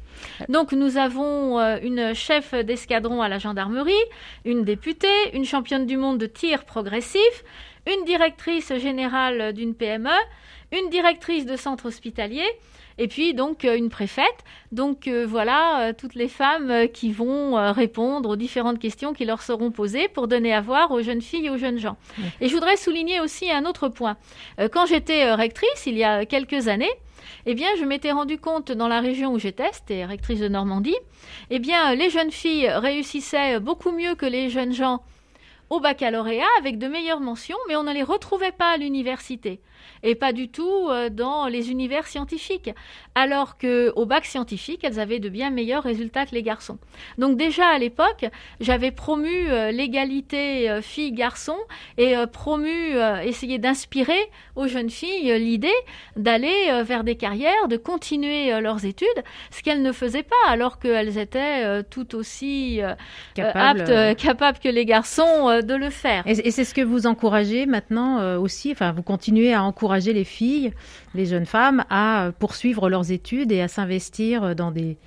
Donc 0.49 0.71
nous 0.71 0.97
avons 0.97 1.59
euh, 1.59 1.77
une 1.81 2.13
chef 2.13 2.53
d'escadron 2.53 3.21
à 3.21 3.29
la 3.29 3.39
gendarmerie, 3.39 3.93
une 4.45 4.63
députée, 4.63 5.07
une 5.33 5.45
championne 5.45 5.85
du 5.85 5.97
monde 5.97 6.17
de 6.17 6.25
tir 6.25 6.65
progressif, 6.65 7.43
une 7.87 8.05
directrice 8.05 8.73
générale 8.77 9.53
d'une 9.53 9.75
PME, 9.75 10.09
une 10.71 10.89
directrice 10.89 11.45
de 11.45 11.55
centre 11.55 11.87
hospitalier 11.87 12.45
et 12.97 13.07
puis 13.07 13.33
donc 13.33 13.65
euh, 13.65 13.75
une 13.75 13.89
préfète. 13.89 14.43
Donc 14.71 15.07
euh, 15.07 15.25
voilà 15.27 15.93
toutes 15.97 16.15
les 16.15 16.27
femmes 16.27 16.87
qui 16.93 17.11
vont 17.11 17.71
répondre 17.73 18.29
aux 18.29 18.35
différentes 18.35 18.79
questions 18.79 19.13
qui 19.13 19.25
leur 19.25 19.41
seront 19.41 19.71
posées 19.71 20.07
pour 20.07 20.27
donner 20.27 20.53
à 20.53 20.61
voir 20.61 20.91
aux 20.91 21.01
jeunes 21.01 21.21
filles 21.21 21.47
et 21.47 21.49
aux 21.49 21.57
jeunes 21.57 21.79
gens. 21.79 21.97
Et 22.41 22.47
je 22.47 22.53
voudrais 22.53 22.77
souligner 22.77 23.19
aussi 23.19 23.51
un 23.51 23.65
autre 23.65 23.89
point. 23.89 24.17
quand 24.71 24.85
j'étais 24.85 25.31
rectrice 25.33 25.85
il 25.85 25.97
y 25.97 26.03
a 26.03 26.25
quelques 26.25 26.67
années, 26.67 26.91
eh 27.45 27.55
bien, 27.55 27.69
je 27.79 27.85
m'étais 27.85 28.11
rendu 28.11 28.37
compte 28.37 28.71
dans 28.71 28.87
la 28.87 28.99
région 28.99 29.33
où 29.33 29.39
j'étais, 29.39 29.71
c'était 29.71 30.05
rectrice 30.05 30.39
de 30.39 30.47
Normandie, 30.47 30.95
eh 31.49 31.59
bien, 31.59 31.95
les 31.95 32.09
jeunes 32.09 32.31
filles 32.31 32.69
réussissaient 32.69 33.59
beaucoup 33.59 33.91
mieux 33.91 34.15
que 34.15 34.25
les 34.25 34.49
jeunes 34.49 34.73
gens 34.73 35.03
au 35.69 35.79
baccalauréat 35.79 36.45
avec 36.59 36.77
de 36.77 36.87
meilleures 36.87 37.19
mentions, 37.19 37.57
mais 37.67 37.75
on 37.75 37.83
ne 37.83 37.93
les 37.93 38.03
retrouvait 38.03 38.51
pas 38.51 38.73
à 38.73 38.77
l'université 38.77 39.59
et 40.03 40.15
pas 40.15 40.33
du 40.33 40.49
tout 40.49 40.89
euh, 40.89 41.09
dans 41.09 41.47
les 41.47 41.71
univers 41.71 42.07
scientifiques. 42.07 42.69
Alors 43.15 43.57
que 43.57 43.91
au 43.95 44.05
bac 44.05 44.25
scientifique, 44.25 44.81
elles 44.83 44.99
avaient 44.99 45.19
de 45.19 45.29
bien 45.29 45.49
meilleurs 45.49 45.83
résultats 45.83 46.25
que 46.25 46.35
les 46.35 46.43
garçons. 46.43 46.77
Donc 47.17 47.37
déjà 47.37 47.67
à 47.67 47.77
l'époque, 47.77 48.25
j'avais 48.59 48.91
promu 48.91 49.49
euh, 49.49 49.71
l'égalité 49.71 50.69
euh, 50.69 50.81
filles-garçons 50.81 51.57
et 51.97 52.15
promu, 52.31 52.97
essayer 53.23 53.59
d'inspirer 53.59 54.29
aux 54.55 54.67
jeunes 54.67 54.89
filles 54.89 55.37
l'idée 55.39 55.73
d'aller 56.15 56.83
vers 56.83 57.03
des 57.03 57.15
carrières, 57.15 57.67
de 57.67 57.77
continuer 57.77 58.59
leurs 58.59 58.85
études, 58.85 59.07
ce 59.51 59.61
qu'elles 59.61 59.81
ne 59.81 59.91
faisaient 59.91 60.23
pas 60.23 60.35
alors 60.49 60.79
qu'elles 60.79 61.17
étaient 61.17 61.83
tout 61.83 62.15
aussi 62.15 62.81
aptes, 63.37 64.17
capables 64.17 64.59
que 64.59 64.69
les 64.69 64.85
garçons 64.85 65.61
de 65.61 65.73
le 65.73 65.89
faire. 65.89 66.23
Et, 66.25 66.51
c'est 66.51 66.63
ce 66.63 66.73
que 66.73 66.81
vous 66.81 67.07
encouragez 67.07 67.65
maintenant 67.65 68.37
aussi, 68.37 68.71
enfin 68.71 68.91
vous 68.91 69.03
continuez 69.03 69.53
à 69.53 69.63
encourager 69.63 69.72
les 69.81 70.23
filles, 70.23 70.73
les 71.15 71.25
jeunes 71.25 71.45
femmes 71.45 71.83
à 71.89 72.31
poursuivre 72.39 72.89
leurs 72.89 73.11
études 73.11 73.51
et 73.51 73.61
à 73.61 73.67
s'investir 73.67 74.55
dans 74.55 74.71
des, 74.71 74.97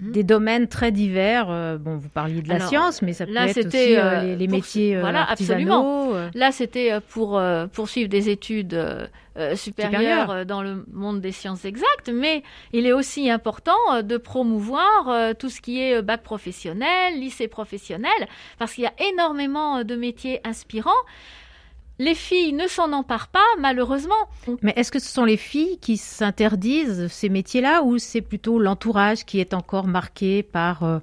hmm. 0.00 0.12
des 0.12 0.22
domaines 0.22 0.68
très 0.68 0.92
divers. 0.92 1.46
Euh, 1.48 1.78
bon, 1.78 1.96
vous 1.96 2.08
parliez 2.08 2.42
de 2.42 2.48
la 2.48 2.60
science, 2.60 3.02
mais 3.02 3.12
ça 3.12 3.26
peut 3.26 3.36
être 3.36 3.66
aussi 3.66 3.96
euh, 3.96 4.02
euh, 4.02 4.36
les, 4.36 4.48
métiers 4.48 4.98
voilà, 4.98 5.24
Absolument. 5.24 6.12
Là, 6.34 6.52
c'était 6.52 7.00
pour 7.08 7.40
poursuivre 7.72 8.08
des 8.08 8.28
études 8.28 8.78
supérieures 9.54 10.44
dans 10.44 10.62
le 10.62 10.84
monde 10.92 11.20
des 11.20 11.32
sciences 11.32 11.64
exactes, 11.64 12.10
mais 12.12 12.42
il 12.72 12.86
est 12.86 12.92
aussi 12.92 13.30
important 13.30 14.02
de 14.02 14.16
promouvoir 14.16 15.34
tout 15.36 15.48
ce 15.48 15.60
qui 15.60 15.80
est 15.80 16.02
bac 16.02 16.22
professionnel, 16.22 17.18
lycée 17.18 17.48
professionnel, 17.48 18.28
parce 18.58 18.74
qu'il 18.74 18.84
y 18.84 18.86
a 18.86 18.94
énormément 19.12 19.84
de 19.84 19.94
métiers 19.94 20.40
inspirants. 20.44 20.90
Les 22.00 22.14
filles 22.14 22.54
ne 22.54 22.66
s'en 22.66 22.94
emparent 22.94 23.28
pas, 23.28 23.44
malheureusement. 23.58 24.14
Mais 24.62 24.72
est-ce 24.74 24.90
que 24.90 24.98
ce 24.98 25.12
sont 25.12 25.26
les 25.26 25.36
filles 25.36 25.76
qui 25.82 25.98
s'interdisent 25.98 27.08
ces 27.08 27.28
métiers-là 27.28 27.82
ou 27.82 27.98
c'est 27.98 28.22
plutôt 28.22 28.58
l'entourage 28.58 29.26
qui 29.26 29.38
est 29.38 29.52
encore 29.52 29.86
marqué 29.86 30.42
par 30.42 30.82
euh, 30.82 30.98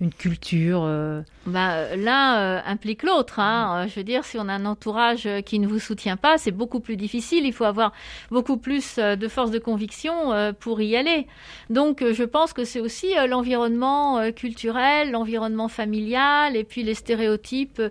une 0.00 0.12
culture 0.12 0.82
euh, 0.84 1.22
bah, 1.46 1.94
L'un 1.94 2.38
euh, 2.38 2.60
implique 2.64 3.02
l'autre. 3.02 3.38
Hein. 3.38 3.86
Je 3.86 3.94
veux 3.96 4.04
dire, 4.04 4.24
si 4.24 4.38
on 4.38 4.48
a 4.48 4.54
un 4.54 4.64
entourage 4.64 5.28
qui 5.44 5.58
ne 5.58 5.66
vous 5.66 5.78
soutient 5.78 6.16
pas, 6.16 6.38
c'est 6.38 6.52
beaucoup 6.52 6.80
plus 6.80 6.96
difficile. 6.96 7.44
Il 7.44 7.52
faut 7.52 7.64
avoir 7.64 7.92
beaucoup 8.30 8.56
plus 8.56 8.96
euh, 8.98 9.16
de 9.16 9.28
force 9.28 9.50
de 9.50 9.58
conviction 9.58 10.52
pour 10.58 10.80
y 10.80 10.96
aller. 10.96 11.26
Donc, 11.68 12.02
je 12.12 12.24
pense 12.24 12.52
que 12.52 12.64
c'est 12.64 12.80
aussi 12.80 13.14
l'environnement 13.28 14.30
culturel, 14.32 15.10
l'environnement 15.10 15.68
familial 15.68 16.56
et 16.56 16.64
puis 16.64 16.82
les 16.82 16.94
stéréotypes 16.94 17.82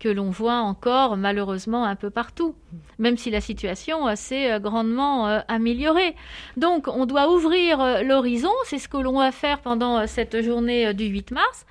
que 0.00 0.08
l'on 0.08 0.30
voit 0.30 0.58
encore 0.58 1.16
malheureusement 1.16 1.84
un 1.84 1.96
peu 1.96 2.10
partout, 2.10 2.54
même 2.98 3.16
si 3.16 3.30
la 3.30 3.40
situation 3.40 4.14
s'est 4.16 4.60
grandement 4.60 5.26
améliorée. 5.48 6.14
Donc, 6.56 6.88
on 6.88 7.06
doit 7.06 7.30
ouvrir 7.32 8.02
l'horizon. 8.04 8.52
C'est 8.64 8.78
ce 8.78 8.88
que 8.88 8.96
l'on 8.96 9.18
va 9.18 9.32
faire 9.32 9.60
pendant 9.60 10.06
cette 10.06 10.42
journée 10.42 10.94
du 10.94 11.06
8 11.06 11.30
mars 11.32 11.66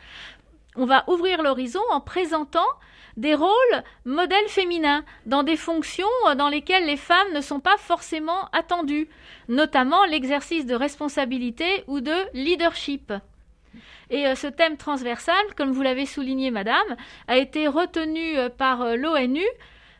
on 0.75 0.86
va 0.86 1.03
ouvrir 1.07 1.41
l'horizon 1.41 1.81
en 1.91 2.01
présentant 2.01 2.65
des 3.15 3.36
rôles 3.36 3.83
modèles 4.05 4.48
féminins 4.48 5.03
dans 5.25 5.43
des 5.43 5.55
fonctions 5.55 6.07
euh, 6.27 6.36
dans 6.36 6.50
lesquelles 6.50 6.86
les 6.86 6.98
femmes 6.98 7.31
ne 7.33 7.41
sont 7.41 7.60
pas 7.60 7.77
forcément 7.77 8.50
attendues, 8.53 9.07
notamment 9.50 10.03
l'exercice 10.05 10.65
de 10.65 10.74
responsabilité 10.74 11.83
ou 11.88 12.01
de 12.01 12.15
leadership. 12.33 13.13
Et 14.10 14.25
euh, 14.25 14.36
ce 14.36 14.48
thème 14.48 14.77
transversal, 14.77 15.43
comme 15.55 15.72
vous 15.72 15.83
l'avez 15.83 16.07
souligné, 16.07 16.50
Madame, 16.50 16.95
a 17.27 17.38
été 17.38 17.67
retenu 17.67 18.38
euh, 18.38 18.50
par 18.50 18.95
l'ONU, 18.95 19.45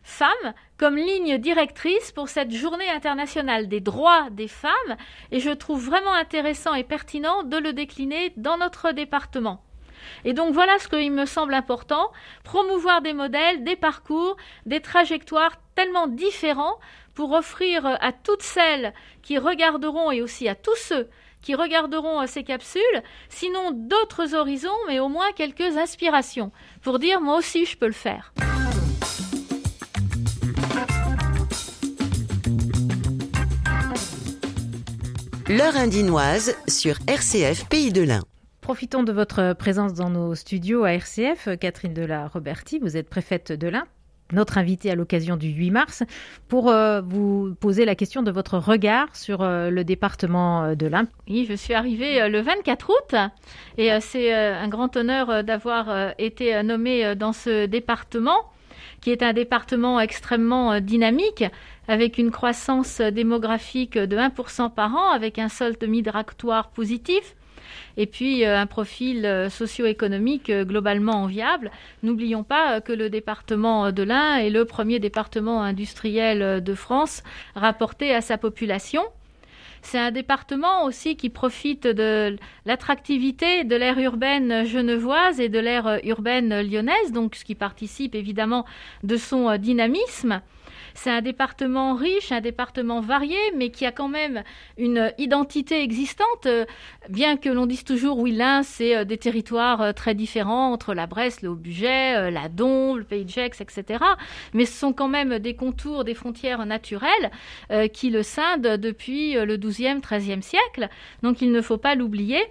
femmes, 0.04 0.54
comme 0.78 0.98
ligne 0.98 1.38
directrice 1.38 2.12
pour 2.12 2.30
cette 2.30 2.52
journée 2.52 2.90
internationale 2.90 3.68
des 3.68 3.80
droits 3.80 4.30
des 4.32 4.48
femmes, 4.48 4.98
et 5.32 5.40
je 5.40 5.50
trouve 5.50 5.84
vraiment 5.84 6.14
intéressant 6.14 6.74
et 6.74 6.84
pertinent 6.84 7.44
de 7.44 7.58
le 7.58 7.74
décliner 7.74 8.34
dans 8.38 8.58
notre 8.58 8.92
département. 8.92 9.64
Et 10.26 10.34
donc 10.34 10.54
voilà 10.54 10.78
ce 10.80 10.88
qu'il 10.88 11.12
me 11.12 11.26
semble 11.26 11.54
important, 11.54 12.12
promouvoir 12.44 13.02
des 13.02 13.14
modèles, 13.14 13.64
des 13.64 13.78
parcours, 13.78 14.36
des 14.66 14.82
trajectoires 14.82 15.54
tellement 15.76 16.08
différents 16.08 16.78
pour 17.14 17.32
offrir 17.32 17.86
à 17.86 18.12
toutes 18.12 18.42
celles 18.42 18.94
qui 19.22 19.38
regarderont 19.38 20.12
et 20.12 20.22
aussi 20.22 20.48
à 20.50 20.56
tous 20.56 20.76
ceux 20.76 21.10
qui 21.42 21.56
regarderont 21.56 22.26
ces 22.26 22.44
capsules, 22.44 22.82
sinon 23.30 23.72
d'autres 23.72 24.34
horizons, 24.34 24.70
mais 24.88 25.00
au 25.00 25.10
moins 25.10 25.32
quelques 25.34 25.78
inspirations, 25.78 26.52
pour 26.82 27.00
dire 27.00 27.22
moi 27.22 27.38
aussi 27.38 27.66
je 27.66 27.78
peux 27.78 27.88
le 27.88 27.92
faire. 27.92 28.34
L'heure 35.56 35.76
indinoise 35.76 36.56
sur 36.68 36.96
RCF 37.06 37.70
Pays 37.70 37.94
de 37.94 38.02
l'Ain. 38.02 38.24
Profitons 38.62 39.04
de 39.04 39.12
votre 39.12 39.54
présence 39.54 39.94
dans 39.94 40.10
nos 40.10 40.34
studios 40.34 40.84
à 40.84 40.94
RCF. 40.94 41.48
Catherine 41.60 41.94
de 41.94 42.02
la 42.02 42.28
Roberti, 42.28 42.80
vous 42.80 42.98
êtes 42.98 43.08
préfète 43.08 43.52
de 43.52 43.68
l'Ain, 43.68 43.84
notre 44.32 44.58
invitée 44.58 44.90
à 44.90 44.96
l'occasion 44.96 45.38
du 45.38 45.50
8 45.50 45.70
mars, 45.70 46.04
pour 46.48 46.70
euh, 46.70 47.02
vous 47.02 47.54
poser 47.60 47.86
la 47.86 47.94
question 47.94 48.24
de 48.24 48.32
votre 48.32 48.58
regard 48.58 49.16
sur 49.16 49.44
euh, 49.44 49.70
le 49.70 49.84
département 49.84 50.64
euh, 50.64 50.74
de 50.74 50.88
l'Ain. 50.88 51.06
Oui, 51.30 51.46
je 51.48 51.54
suis 51.54 51.76
arrivée 51.76 52.28
le 52.30 52.42
24 52.42 52.90
août 52.90 53.16
et 53.78 53.92
c'est 54.02 54.34
un 54.34 54.68
grand 54.70 54.98
honneur 54.98 55.44
d'avoir 55.44 56.16
été 56.18 56.64
nommée 56.64 57.16
dans 57.16 57.34
ce 57.34 57.68
département 57.68 58.50
qui 59.04 59.12
est 59.12 59.22
un 59.22 59.34
département 59.34 60.00
extrêmement 60.00 60.80
dynamique, 60.80 61.44
avec 61.90 62.18
une 62.18 62.32
croissance 62.32 63.02
démographique 63.02 63.98
de 63.98 64.16
1% 64.16 64.74
par 64.74 64.96
an, 64.96 65.12
avec 65.12 65.40
un 65.40 65.50
solde 65.50 65.84
migratoire 65.84 66.70
positif, 66.70 67.36
et 67.98 68.06
puis 68.06 68.46
euh, 68.46 68.58
un 68.58 68.66
profil 68.66 69.26
euh, 69.26 69.50
socio-économique 69.50 70.50
euh, 70.50 70.66
globalement 70.66 71.24
enviable. 71.24 71.72
N'oublions 72.02 72.44
pas 72.44 72.82
que 72.82 72.94
le 72.94 73.10
département 73.10 73.92
de 73.92 74.04
l'Ain 74.04 74.38
est 74.38 74.50
le 74.50 74.66
premier 74.66 75.00
département 75.00 75.62
industriel 75.62 76.64
de 76.64 76.74
France 76.74 77.24
rapporté 77.56 78.14
à 78.14 78.22
sa 78.22 78.38
population. 78.38 79.04
C'est 79.86 80.00
un 80.00 80.12
département 80.12 80.86
aussi 80.86 81.16
qui 81.18 81.30
profite 81.30 81.86
de 81.86 82.38
l'attractivité 82.66 83.66
de 83.66 83.76
l'aire 83.76 84.00
urbaine 84.00 84.66
genevoise 84.66 85.40
et 85.40 85.50
de 85.50 85.60
l'aire 85.60 86.00
urbaine 86.04 86.62
lyonnaise, 86.62 87.12
donc 87.12 87.36
ce 87.36 87.44
qui 87.44 87.54
participe 87.54 88.16
évidemment 88.16 88.66
de 89.04 89.18
son 89.18 89.56
dynamisme. 89.58 90.42
C'est 90.96 91.10
un 91.10 91.22
département 91.22 91.96
riche, 91.96 92.32
un 92.32 92.42
département 92.42 93.02
varié, 93.02 93.38
mais 93.56 93.70
qui 93.70 93.86
a 93.86 93.92
quand 93.92 94.08
même 94.08 94.44
une 94.78 95.12
identité 95.18 95.82
existante, 95.82 96.46
euh, 96.46 96.66
bien 97.10 97.38
que 97.38 97.50
l'on 97.50 97.66
dise 97.66 97.84
toujours, 97.84 98.20
oui, 98.20 98.32
l'Ain, 98.32 98.64
c'est 98.64 98.96
euh, 98.96 99.04
des 99.04 99.18
territoires 99.18 99.82
euh, 99.82 99.92
très 99.92 100.14
différents 100.14 100.72
entre 100.72 100.94
la 100.94 101.08
Bresse, 101.08 101.42
le 101.42 101.50
Haut-Buget, 101.50 102.32
la 102.32 102.48
Dombe, 102.48 103.00
le 103.00 103.04
Pays 103.04 103.26
de 103.26 103.30
Gex, 103.30 103.60
etc. 103.62 104.04
Mais 104.54 104.66
ce 104.66 104.78
sont 104.78 104.94
quand 104.94 105.08
même 105.08 105.40
des 105.40 105.56
contours, 105.56 106.04
des 106.04 106.14
frontières 106.14 106.66
naturelles 106.66 107.32
qui 107.92 108.10
le 108.10 108.24
scindent 108.24 108.78
depuis 108.78 109.34
le 109.34 109.58
XIIe, 109.58 110.00
XIIIe 110.02 110.42
siècle. 110.42 110.90
Donc 111.22 111.42
il 111.42 111.52
ne 111.52 111.62
faut 111.62 111.78
pas 111.78 111.96
l'oublier. 111.96 112.42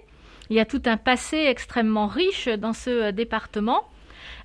Il 0.49 0.55
y 0.55 0.59
a 0.59 0.65
tout 0.65 0.81
un 0.85 0.97
passé 0.97 1.37
extrêmement 1.37 2.07
riche 2.07 2.47
dans 2.47 2.73
ce 2.73 3.11
département 3.11 3.83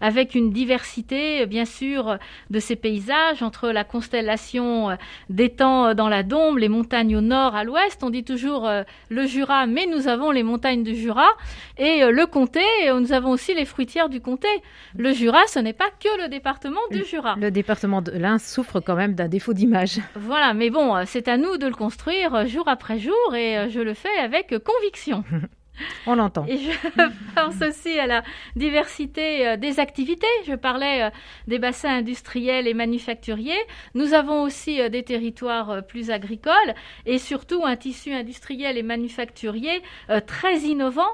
avec 0.00 0.34
une 0.34 0.50
diversité, 0.52 1.46
bien 1.46 1.64
sûr, 1.64 2.18
de 2.50 2.58
ces 2.58 2.76
paysages 2.76 3.42
entre 3.42 3.70
la 3.70 3.84
constellation 3.84 4.96
d'étangs 5.28 5.94
dans 5.94 6.08
la 6.08 6.22
Dombe, 6.22 6.58
les 6.58 6.68
montagnes 6.68 7.16
au 7.16 7.20
nord, 7.20 7.54
à 7.54 7.64
l'ouest. 7.64 8.02
On 8.02 8.10
dit 8.10 8.24
toujours 8.24 8.70
le 9.08 9.26
Jura, 9.26 9.66
mais 9.66 9.86
nous 9.86 10.08
avons 10.08 10.30
les 10.30 10.42
montagnes 10.42 10.82
du 10.82 10.94
Jura 10.94 11.28
et 11.76 12.04
le 12.10 12.26
comté. 12.26 12.62
Nous 12.92 13.12
avons 13.12 13.30
aussi 13.30 13.54
les 13.54 13.64
fruitières 13.64 14.08
du 14.08 14.20
comté. 14.20 14.48
Le 14.96 15.12
Jura, 15.12 15.46
ce 15.46 15.58
n'est 15.58 15.72
pas 15.72 15.90
que 15.90 16.22
le 16.22 16.28
département 16.28 16.80
du 16.90 17.04
Jura. 17.04 17.36
Le 17.38 17.50
département 17.50 18.02
de 18.02 18.12
l'Ain 18.12 18.38
souffre 18.38 18.80
quand 18.80 18.96
même 18.96 19.14
d'un 19.14 19.28
défaut 19.28 19.52
d'image. 19.52 20.00
Voilà, 20.14 20.54
mais 20.54 20.70
bon, 20.70 20.94
c'est 21.06 21.28
à 21.28 21.36
nous 21.36 21.56
de 21.56 21.66
le 21.66 21.74
construire 21.74 22.46
jour 22.46 22.68
après 22.68 22.98
jour 22.98 23.34
et 23.34 23.68
je 23.70 23.80
le 23.80 23.94
fais 23.94 24.16
avec 24.18 24.54
conviction. 24.58 25.24
On 26.06 26.14
l'entend. 26.14 26.46
Et 26.46 26.58
je 26.58 26.70
pense 27.34 27.60
aussi 27.62 27.98
à 27.98 28.06
la 28.06 28.22
diversité 28.56 29.46
euh, 29.46 29.56
des 29.56 29.80
activités. 29.80 30.26
Je 30.46 30.54
parlais 30.54 31.04
euh, 31.04 31.10
des 31.46 31.58
bassins 31.58 31.96
industriels 31.96 32.66
et 32.66 32.74
manufacturiers. 32.74 33.60
Nous 33.94 34.14
avons 34.14 34.42
aussi 34.42 34.80
euh, 34.80 34.88
des 34.88 35.02
territoires 35.02 35.82
plus 35.86 36.10
agricoles 36.10 36.74
et 37.06 37.18
surtout 37.18 37.64
un 37.64 37.76
tissu 37.76 38.12
industriel 38.12 38.76
et 38.78 38.82
manufacturier 38.82 39.82
très 40.26 40.58
innovant 40.60 41.08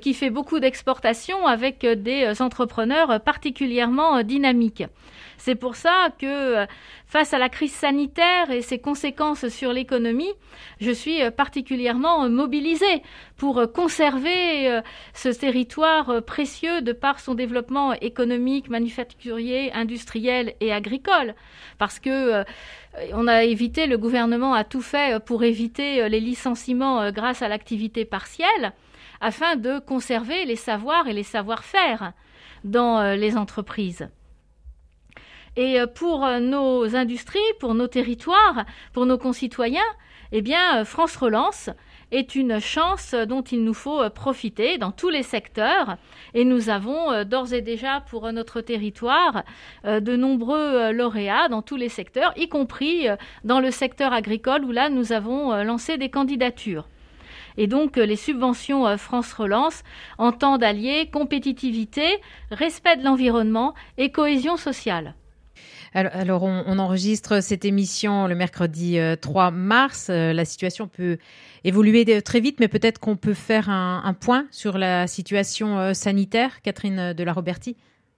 qui 0.00 0.14
fait 0.14 0.30
beaucoup 0.30 0.60
d'exportations 0.60 1.46
avec 1.46 1.84
des 1.84 2.40
entrepreneurs 2.40 3.20
particulièrement 3.20 4.22
dynamiques. 4.22 4.84
C'est 5.36 5.54
pour 5.54 5.76
ça 5.76 6.08
que 6.18 6.26
euh, 6.26 6.66
face 7.06 7.34
à 7.34 7.38
la 7.38 7.48
crise 7.48 7.72
sanitaire 7.72 8.50
et 8.50 8.62
ses 8.62 8.78
conséquences 8.78 9.48
sur 9.48 9.72
l'économie, 9.72 10.32
je 10.80 10.90
suis 10.90 11.22
euh, 11.22 11.30
particulièrement 11.30 12.24
euh, 12.24 12.28
mobilisée 12.28 13.02
pour 13.36 13.60
conserver 13.72 14.80
ce 15.12 15.28
territoire 15.28 16.22
précieux 16.22 16.82
de 16.82 16.92
par 16.92 17.18
son 17.18 17.34
développement 17.34 17.92
économique, 17.94 18.70
manufacturier, 18.70 19.72
industriel 19.72 20.54
et 20.60 20.72
agricole. 20.72 21.34
Parce 21.78 21.98
que 21.98 22.44
on 23.12 23.26
a 23.26 23.42
évité, 23.42 23.86
le 23.86 23.98
gouvernement 23.98 24.54
a 24.54 24.62
tout 24.62 24.82
fait 24.82 25.22
pour 25.24 25.42
éviter 25.42 26.08
les 26.08 26.20
licenciements 26.20 27.10
grâce 27.10 27.42
à 27.42 27.48
l'activité 27.48 28.04
partielle 28.04 28.72
afin 29.24 29.56
de 29.56 29.78
conserver 29.78 30.44
les 30.44 30.56
savoirs 30.56 31.08
et 31.08 31.12
les 31.12 31.22
savoir-faire 31.22 32.12
dans 32.62 33.16
les 33.16 33.36
entreprises. 33.36 34.08
Et 35.56 35.80
euh, 35.80 35.86
pour 35.86 36.24
euh, 36.24 36.40
nos 36.40 36.96
industries, 36.96 37.38
pour 37.60 37.74
nos 37.74 37.86
territoires, 37.86 38.64
pour 38.92 39.06
nos 39.06 39.18
concitoyens, 39.18 39.80
eh 40.32 40.42
bien, 40.42 40.80
euh, 40.80 40.84
France 40.84 41.16
Relance 41.16 41.70
est 42.10 42.34
une 42.34 42.60
chance 42.60 43.14
dont 43.14 43.42
il 43.42 43.64
nous 43.64 43.74
faut 43.74 44.08
profiter 44.10 44.78
dans 44.78 44.92
tous 44.92 45.08
les 45.08 45.22
secteurs. 45.22 45.96
Et 46.34 46.44
nous 46.44 46.70
avons 46.70 47.24
d'ores 47.24 47.54
et 47.54 47.60
déjà 47.60 48.02
pour 48.08 48.30
notre 48.30 48.60
territoire 48.60 49.42
de 49.84 50.14
nombreux 50.14 50.92
lauréats 50.92 51.48
dans 51.48 51.62
tous 51.62 51.74
les 51.74 51.88
secteurs, 51.88 52.32
y 52.36 52.48
compris 52.48 53.08
dans 53.42 53.58
le 53.58 53.72
secteur 53.72 54.12
agricole 54.12 54.64
où 54.64 54.70
là 54.70 54.90
nous 54.90 55.12
avons 55.12 55.64
lancé 55.64 55.96
des 55.96 56.08
candidatures. 56.08 56.86
Et 57.56 57.66
donc 57.66 57.96
les 57.96 58.16
subventions 58.16 58.96
France 58.98 59.32
Relance 59.32 59.82
entendent 60.18 60.64
allier 60.64 61.08
compétitivité, 61.12 62.04
respect 62.50 62.96
de 62.96 63.04
l'environnement 63.04 63.74
et 63.96 64.10
cohésion 64.10 64.56
sociale. 64.56 65.14
Alors, 65.94 66.42
on, 66.42 66.78
enregistre 66.80 67.40
cette 67.40 67.64
émission 67.64 68.26
le 68.26 68.34
mercredi 68.34 68.98
3 69.20 69.46
euh, 69.46 69.50
mars. 69.52 70.08
Euh, 70.10 70.32
la 70.32 70.44
situation 70.44 70.88
peut 70.88 71.18
évoluer 71.62 72.20
très 72.20 72.40
vite, 72.40 72.58
mais 72.58 72.66
peut-être 72.66 72.98
qu'on 72.98 73.14
peut 73.14 73.32
faire 73.32 73.70
un, 73.70 74.12
point 74.12 74.46
sur 74.50 74.76
la 74.76 75.06
situation 75.06 75.78
euh, 75.78 75.92
sanitaire, 75.94 76.62
Catherine 76.62 77.12
de 77.12 77.24
la 77.24 77.32
Roberti. 77.32 77.76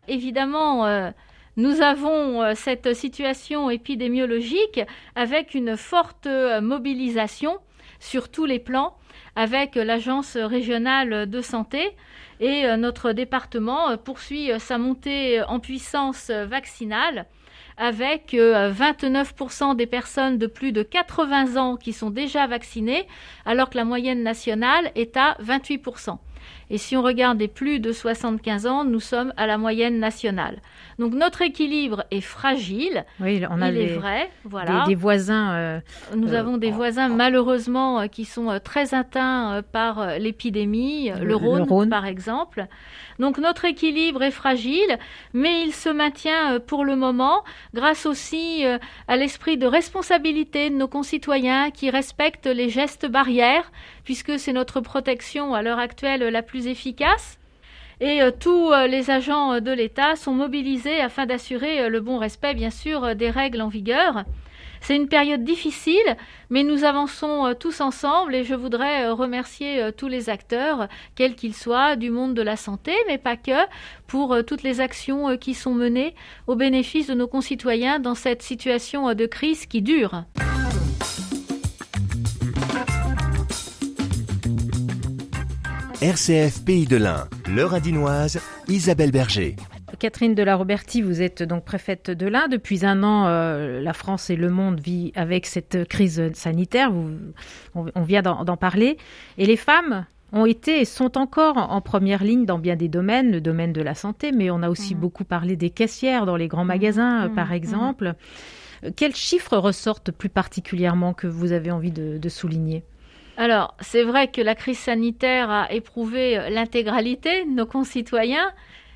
Évidemment. 0.09 1.13
Nous 1.59 1.81
avons 1.81 2.55
cette 2.55 2.95
situation 2.95 3.71
épidémiologique 3.71 4.81
avec 5.15 5.55
une 5.55 5.77
forte 5.77 6.29
mobilisation 6.61 7.59
sur 8.01 8.31
tous 8.31 8.45
les 8.45 8.59
plans, 8.59 8.97
avec 9.35 9.75
l'Agence 9.75 10.37
régionale 10.37 11.29
de 11.29 11.41
santé 11.41 11.91
et 12.41 12.67
notre 12.77 13.13
département 13.13 13.97
poursuit 13.97 14.51
sa 14.59 14.79
montée 14.79 15.43
en 15.43 15.61
puissance 15.61 16.31
vaccinale 16.31 17.27
avec 17.77 18.33
29% 18.33 19.71
euh, 19.71 19.75
des 19.75 19.87
personnes 19.87 20.39
de 20.39 20.47
plus 20.47 20.73
de 20.73 20.83
80 20.83 21.57
ans 21.57 21.77
qui 21.77 21.93
sont 21.93 22.11
déjà 22.11 22.47
vaccinées, 22.47 23.07
alors 23.45 23.71
que 23.71 23.77
la 23.77 23.85
moyenne 23.85 24.23
nationale 24.23 24.91
est 24.95 25.17
à 25.17 25.37
28%. 25.43 26.19
Et 26.71 26.79
si 26.79 26.97
on 26.97 27.03
regarde 27.03 27.39
les 27.39 27.49
plus 27.49 27.81
de 27.81 27.93
75 27.93 28.67
ans, 28.67 28.85
nous 28.85 29.01
sommes 29.01 29.33
à 29.37 29.47
la 29.47 29.59
moyenne 29.59 29.99
nationale. 29.99 30.61
Donc 30.99 31.13
notre 31.13 31.43
équilibre 31.43 32.05
est 32.11 32.21
fragile. 32.21 33.05
Oui, 33.21 33.43
on 33.51 33.61
a 33.61 33.71
il 33.71 33.79
est 33.79 33.95
vrai. 33.95 34.31
Voilà. 34.45 34.85
Des, 34.87 34.95
voisins. 34.95 35.53
Euh, 35.55 35.81
nous 36.15 36.33
euh, 36.33 36.39
avons 36.39 36.57
des 36.57 36.71
voisins 36.71 37.09
malheureusement 37.09 38.09
qui 38.09 38.25
sont 38.25 38.59
très 38.63 38.95
atteints 38.95 39.63
par 39.73 40.19
l'épidémie, 40.19 41.11
le, 41.21 41.37
Rhône, 41.37 41.89
par 41.91 42.07
exemple. 42.07 42.67
Donc 43.19 43.39
notre 43.39 43.65
équilibre 43.65 44.23
est 44.23 44.31
fragile, 44.31 44.99
mais 45.35 45.63
il 45.63 45.73
se 45.73 45.89
maintient 45.89 46.61
pour 46.61 46.85
le 46.85 46.97
moment 46.97 47.45
grâce 47.75 48.07
aussi 48.07 48.65
à 49.09 49.17
l'esprit 49.17 49.59
de 49.59 49.67
responsabilité 49.67 50.71
de 50.71 50.75
nos 50.77 50.89
concitoyens 50.89 51.71
qui 51.71 51.91
respectent 51.91 52.47
les 52.47 52.69
gestes 52.69 53.07
barrières, 53.07 53.71
puisque 54.05 54.39
c'est 54.39 54.53
notre 54.53 54.81
protection 54.81 55.55
à 55.55 55.63
l'heure 55.63 55.79
actuelle 55.79 56.23
la 56.23 56.43
plus 56.43 56.67
efficace. 56.67 57.39
Et 58.01 58.21
euh, 58.21 58.31
tous 58.31 58.73
euh, 58.73 58.87
les 58.87 59.11
agents 59.11 59.55
euh, 59.55 59.61
de 59.61 59.73
l'État 59.73 60.17
sont 60.17 60.33
mobilisés 60.33 61.01
afin 61.01 61.25
d'assurer 61.25 61.89
le 61.89 62.01
bon 62.01 62.19
respect, 62.19 62.55
bien 62.55 62.71
sûr, 62.71 63.17
des 63.17 63.31
règles 63.31 63.63
en 63.63 63.69
vigueur. 63.69 64.25
C'est 64.83 64.95
une 64.95 65.09
période 65.09 65.43
difficile, 65.43 66.17
mais 66.51 66.63
nous 66.63 66.85
avançons 66.85 67.55
tous 67.59 67.81
ensemble 67.81 68.35
et 68.35 68.45
je 68.45 68.55
voudrais 68.55 69.09
remercier 69.09 69.91
tous 69.97 70.07
les 70.07 70.29
acteurs, 70.29 70.87
quels 71.17 71.35
qu'ils 71.35 71.55
soient, 71.55 71.97
du 71.97 72.11
monde 72.11 72.35
de 72.35 72.43
la 72.43 72.57
santé, 72.57 72.93
mais 73.09 73.19
pas 73.19 73.37
que, 73.37 73.65
pour 74.07 74.37
toutes 74.47 74.63
les 74.63 74.81
actions 74.81 75.39
qui 75.39 75.55
sont 75.55 75.75
menées 75.75 76.15
au 76.47 76.55
bénéfice 76.55 77.09
de 77.09 77.15
nos 77.15 77.27
concitoyens 77.27 77.99
dans 77.99 78.15
cette 78.15 78.43
situation 78.43 79.13
de 79.15 79.27
crise 79.27 79.67
qui 79.67 79.81
dure. 79.81 80.25
RCF 86.03 86.63
Pays 86.63 86.85
de 86.85 86.99
l'Ain, 86.99 87.27
l'heure 87.49 87.73
indinoise, 87.73 88.39
Isabelle 88.69 89.13
Berger. 89.13 89.57
Catherine 89.99 90.35
de 90.35 90.43
la 90.43 90.55
Roberti, 90.55 91.01
vous 91.01 91.23
êtes 91.23 91.43
donc 91.43 91.65
préfète 91.65 92.11
de 92.11 92.27
l'Ain. 92.27 92.49
Depuis 92.49 92.85
un 92.85 93.03
an, 93.03 93.25
euh, 93.29 93.81
la 93.81 93.95
France 93.95 94.29
et 94.29 94.37
le 94.37 94.51
monde 94.51 94.79
vivent 94.79 95.13
avec 95.15 95.47
cette 95.47 95.89
crise 95.89 96.31
sanitaire. 96.35 96.93
on, 97.75 98.03
vient 98.03 98.21
d'en 98.21 98.59
parler. 98.59 98.99
Et 99.39 99.47
les 99.47 99.57
femmes 99.57 100.05
ont 100.35 100.45
été 100.45 100.83
et 100.83 100.85
sont 100.85 101.17
encore 101.17 101.57
en 101.57 101.81
première 101.81 102.23
ligne 102.23 102.45
dans 102.45 102.59
bien 102.59 102.77
des 102.77 102.89
domaines, 102.89 103.31
le 103.31 103.41
domaine 103.41 103.73
de 103.73 103.81
la 103.81 103.95
santé, 103.95 104.33
mais 104.33 104.51
on 104.51 104.63
a 104.63 104.69
aussi 104.69 104.95
mmh. 104.95 104.99
beaucoup 104.99 105.25
parlé 105.25 105.57
des 105.57 105.71
caissières 105.71 106.27
dans 106.27 106.37
les 106.37 106.49
grands 106.49 106.67
magasins, 106.67 107.29
mmh. 107.29 107.35
par 107.35 107.49
mmh. 107.49 107.55
exemple. 107.55 108.15
Quels 108.97 109.17
chiffres 109.17 109.57
ressortent 109.57 110.11
plus 110.11 110.29
particulièrement 110.29 111.15
que 111.15 111.27
vous 111.27 111.53
avez 111.53 111.71
envie 111.71 111.91
de 111.91 112.29
souligner? 112.29 112.85
Alors, 113.37 113.75
c'est 113.81 114.03
vrai 114.03 114.29
que 114.29 114.41
la 114.41 114.55
crise 114.55 114.79
sanitaire 114.79 115.51
a 115.51 115.71
éprouvé 115.71 116.39
euh, 116.39 116.49
l'intégralité 116.49 117.45
de 117.45 117.51
nos 117.51 117.67
concitoyens 117.67 118.51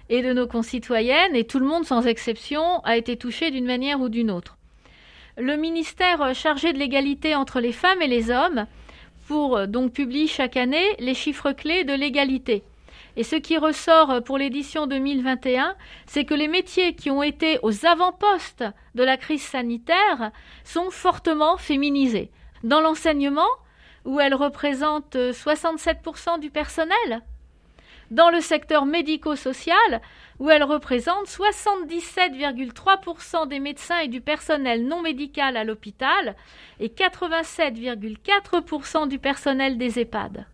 et 0.09 0.23
de 0.23 0.33
nos 0.33 0.47
concitoyennes, 0.47 1.37
et 1.37 1.45
tout 1.45 1.59
le 1.59 1.67
monde, 1.67 1.85
sans 1.85 2.07
exception, 2.07 2.81
a 2.85 2.97
été 2.97 3.17
touché 3.17 3.51
d'une 3.51 3.67
manière 3.67 4.01
ou 4.01 4.09
d'une 4.09 4.31
autre. 4.31 4.57
Le 5.37 5.57
ministère 5.57 6.23
euh, 6.23 6.33
chargé 6.33 6.73
de 6.73 6.79
l'égalité 6.79 7.35
entre 7.35 7.61
les 7.61 7.73
femmes 7.73 8.01
et 8.01 8.07
les 8.07 8.31
hommes 8.31 8.67
pour 9.29 9.59
euh, 9.59 9.67
donc 9.67 9.93
publie 9.93 10.27
chaque 10.27 10.57
année 10.57 10.87
les 10.99 11.15
chiffres 11.15 11.53
clés 11.53 11.85
de 11.85 11.93
l'égalité. 11.93 12.63
Et 13.17 13.25
ce 13.25 13.37
qui 13.37 13.59
ressort 13.59 14.23
pour 14.25 14.39
l'édition 14.39 14.87
2021, 14.87 15.75
c'est 16.07 16.25
que 16.25 16.33
les 16.33 16.49
métiers 16.49 16.95
qui 16.95 17.11
ont 17.11 17.23
été 17.23 17.59
aux 17.63 17.85
avant-postes 17.85 18.65
de 18.95 19.03
la 19.03 19.19
crise 19.19 19.43
sanitaire 19.43 20.31
sont 20.65 20.91
fortement 20.91 21.59
féminisés. 21.59 22.31
Dans 22.63 22.81
l'enseignement, 22.81 23.49
où 24.05 24.21
elle 24.21 24.35
représente 24.35 25.17
67% 25.17 26.39
du 26.41 26.51
personnel. 26.51 27.23
Dans 28.11 28.31
le 28.31 28.41
secteur 28.41 28.87
médico-social, 28.87 30.01
où 30.41 30.51
elle 30.51 30.65
représente 30.65 31.29
77,3% 31.29 33.47
des 33.47 33.61
médecins 33.61 34.01
et 34.01 34.09
du 34.09 34.21
personnel 34.21 34.85
non 34.87 35.01
médical 35.03 35.57
à 35.57 35.63
l'hôpital 35.63 36.35
et 36.81 36.89
87,4% 36.89 39.07
du 39.07 39.21
personnel 39.21 39.79
des 39.79 40.01
EHPAD. 40.01 40.47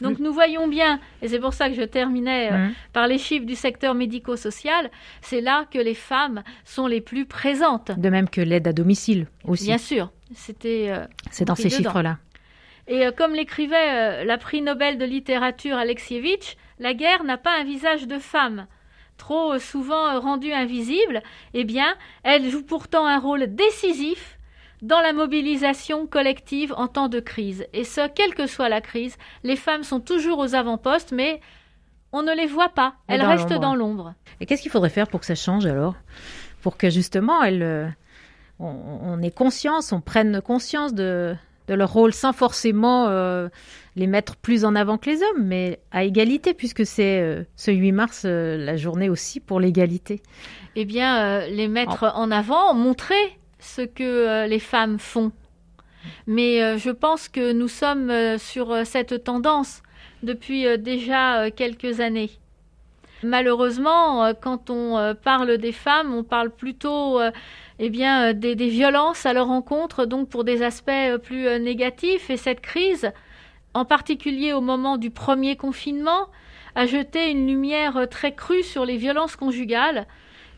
Donc 0.00 0.18
nous 0.18 0.32
voyons 0.32 0.68
bien, 0.68 1.00
et 1.22 1.28
c'est 1.28 1.40
pour 1.40 1.54
ça 1.54 1.68
que 1.68 1.74
je 1.74 1.82
terminais 1.82 2.52
euh, 2.52 2.68
par 2.92 3.06
les 3.06 3.18
chiffres 3.18 3.46
du 3.46 3.54
secteur 3.54 3.94
médico-social, 3.94 4.90
c'est 5.22 5.40
là 5.40 5.66
que 5.70 5.78
les 5.78 5.94
femmes 5.94 6.42
sont 6.64 6.86
les 6.86 7.00
plus 7.00 7.26
présentes. 7.26 7.92
De 7.98 8.10
même 8.10 8.28
que 8.28 8.40
l'aide 8.40 8.66
à 8.68 8.72
domicile 8.72 9.26
aussi. 9.44 9.64
Bien 9.64 9.78
sûr, 9.78 10.12
c'était. 10.34 10.88
Euh, 10.90 11.06
c'est 11.30 11.46
dans 11.46 11.54
ces 11.54 11.70
chiffres-là. 11.70 12.18
Et 12.86 13.06
euh, 13.06 13.12
comme 13.12 13.34
l'écrivait 13.34 14.22
euh, 14.22 14.24
la 14.24 14.38
prix 14.38 14.62
Nobel 14.62 14.98
de 14.98 15.04
littérature 15.04 15.76
Alexievitch, 15.76 16.56
la 16.78 16.94
guerre 16.94 17.24
n'a 17.24 17.38
pas 17.38 17.58
un 17.58 17.64
visage 17.64 18.06
de 18.06 18.18
femme, 18.18 18.66
trop 19.16 19.58
souvent 19.58 20.18
rendues 20.20 20.52
invisibles, 20.52 21.22
eh 21.54 21.64
bien, 21.64 21.94
elles 22.22 22.48
jouent 22.48 22.64
pourtant 22.64 23.06
un 23.06 23.18
rôle 23.18 23.54
décisif 23.54 24.38
dans 24.82 25.00
la 25.00 25.12
mobilisation 25.12 26.06
collective 26.06 26.72
en 26.76 26.88
temps 26.88 27.08
de 27.08 27.20
crise. 27.20 27.66
Et 27.72 27.84
ce, 27.84 28.08
quelle 28.08 28.34
que 28.34 28.46
soit 28.46 28.68
la 28.68 28.80
crise, 28.80 29.16
les 29.44 29.56
femmes 29.56 29.82
sont 29.82 30.00
toujours 30.00 30.38
aux 30.38 30.54
avant-postes, 30.54 31.12
mais 31.12 31.40
on 32.12 32.22
ne 32.22 32.32
les 32.32 32.46
voit 32.46 32.70
pas. 32.70 32.94
Elles 33.06 33.22
restent 33.22 33.52
dans 33.52 33.74
l'ombre. 33.74 34.14
Et 34.40 34.46
qu'est-ce 34.46 34.62
qu'il 34.62 34.70
faudrait 34.70 34.90
faire 34.90 35.08
pour 35.08 35.20
que 35.20 35.26
ça 35.26 35.34
change 35.34 35.66
alors? 35.66 35.94
Pour 36.62 36.76
que 36.76 36.90
justement, 36.90 37.42
elles, 37.42 37.62
euh, 37.62 37.86
on, 38.58 39.22
ait 39.22 39.30
conscience, 39.30 39.92
on 39.92 40.00
prenne 40.00 40.40
conscience 40.40 40.94
de, 40.94 41.34
leur 41.74 41.92
rôle 41.92 42.12
sans 42.12 42.32
forcément 42.32 43.08
euh, 43.08 43.48
les 43.96 44.06
mettre 44.06 44.36
plus 44.36 44.64
en 44.64 44.74
avant 44.74 44.98
que 44.98 45.10
les 45.10 45.22
hommes, 45.22 45.44
mais 45.44 45.80
à 45.90 46.04
égalité, 46.04 46.54
puisque 46.54 46.86
c'est 46.86 47.20
euh, 47.20 47.42
ce 47.56 47.70
8 47.70 47.92
mars 47.92 48.24
la 48.24 48.76
journée 48.76 49.08
aussi 49.08 49.40
pour 49.40 49.60
l'égalité. 49.60 50.22
Eh 50.76 50.84
bien, 50.84 51.46
les 51.46 51.68
mettre 51.68 52.12
en 52.14 52.30
avant, 52.30 52.74
montrer 52.74 53.38
ce 53.60 53.82
que 53.82 54.02
euh, 54.02 54.46
les 54.46 54.58
femmes 54.58 54.98
font. 54.98 55.32
Mais 56.26 56.62
euh, 56.62 56.78
je 56.78 56.90
pense 56.90 57.28
que 57.28 57.52
nous 57.52 57.68
sommes 57.68 58.10
euh, 58.10 58.38
sur 58.38 58.86
cette 58.86 59.24
tendance 59.24 59.82
depuis 60.22 60.66
déjà 60.78 61.50
quelques 61.50 62.00
années. 62.00 62.30
Malheureusement, 63.22 64.32
quand 64.34 64.68
on 64.68 65.14
parle 65.22 65.56
des 65.56 65.72
femmes, 65.72 66.12
on 66.12 66.24
parle 66.24 66.50
plutôt 66.50 67.18
eh 67.80 67.90
bien, 67.90 68.34
des, 68.34 68.54
des, 68.54 68.68
violences 68.68 69.26
à 69.26 69.32
leur 69.32 69.50
encontre, 69.50 70.04
donc 70.04 70.28
pour 70.28 70.44
des 70.44 70.62
aspects 70.62 71.16
plus 71.22 71.58
négatifs. 71.60 72.30
Et 72.30 72.36
cette 72.36 72.60
crise, 72.60 73.10
en 73.74 73.84
particulier 73.84 74.52
au 74.52 74.60
moment 74.60 74.98
du 74.98 75.10
premier 75.10 75.56
confinement, 75.56 76.28
a 76.74 76.86
jeté 76.86 77.30
une 77.30 77.46
lumière 77.46 78.06
très 78.10 78.34
crue 78.34 78.62
sur 78.62 78.84
les 78.84 78.96
violences 78.96 79.36
conjugales 79.36 80.06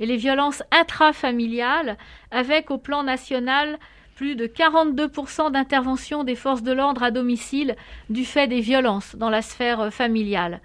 et 0.01 0.07
les 0.07 0.17
violences 0.17 0.63
intrafamiliales, 0.73 1.97
avec 2.31 2.71
au 2.71 2.79
plan 2.79 3.03
national 3.03 3.79
plus 4.15 4.37
de 4.37 4.47
42% 4.47 5.51
d'intervention 5.53 6.23
des 6.23 6.35
forces 6.35 6.63
de 6.63 6.73
l'ordre 6.73 7.03
à 7.03 7.11
domicile 7.11 7.77
du 8.11 8.25
fait 8.25 8.47
des 8.47 8.61
violences 8.61 9.17
dans 9.17 9.31
la 9.31 9.43
sphère 9.43 9.81
euh, 9.81 9.91
familiale. 9.91 10.61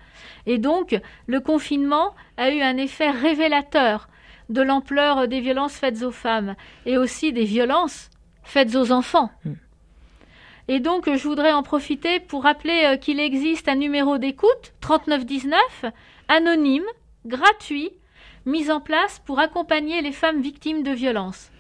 Et 0.46 0.58
donc, 0.58 1.00
le 1.28 1.40
confinement 1.40 2.14
a 2.38 2.52
eu 2.52 2.62
un 2.62 2.78
effet 2.78 3.10
révélateur 3.10 4.10
de 4.50 4.62
l'ampleur 4.62 5.28
des 5.28 5.40
violences 5.40 5.78
faites 5.78 6.04
aux 6.04 6.12
femmes 6.12 6.56
et 6.86 6.98
aussi 6.98 7.34
des 7.34 7.44
violences 7.44 8.10
faites 8.44 8.76
aux 8.76 8.92
enfants. 8.92 9.30
Hmm. 9.46 9.54
Et 10.70 10.80
donc, 10.80 11.10
je 11.10 11.28
voudrais 11.28 11.54
en 11.54 11.64
profiter 11.64 12.20
pour 12.20 12.44
rappeler 12.44 12.84
euh, 12.86 12.98
qu'il 12.98 13.20
existe 13.20 13.70
un 13.70 13.76
numéro 13.76 14.18
d'écoute, 14.18 14.74
3919, 14.82 15.86
anonyme, 16.28 16.84
gratuit, 17.26 17.92
mise 18.46 18.70
en 18.70 18.82
place 18.82 19.22
pour 19.26 19.40
accompagner 19.40 20.02
les 20.02 20.12
femmes 20.12 20.42
victimes 20.42 20.84
de 20.84 20.92
violences. 20.92 21.52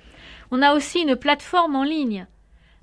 On 0.52 0.62
a 0.62 0.73
aussi 0.73 1.02
une 1.02 1.15
plateforme 1.15 1.76
en 1.76 1.84
ligne. 1.84 2.28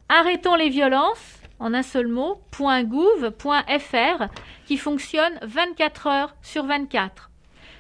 Arrêtons 0.09 0.55
les 0.55 0.69
violences, 0.71 1.41
en 1.59 1.73
un 1.75 1.83
seul 1.83 2.09
mot, 2.09 2.41
.gouv.fr, 2.59 4.25
qui 4.67 4.77
fonctionne 4.77 5.39
24 5.43 6.07
heures 6.07 6.37
sur 6.43 6.65
24. 6.65 7.31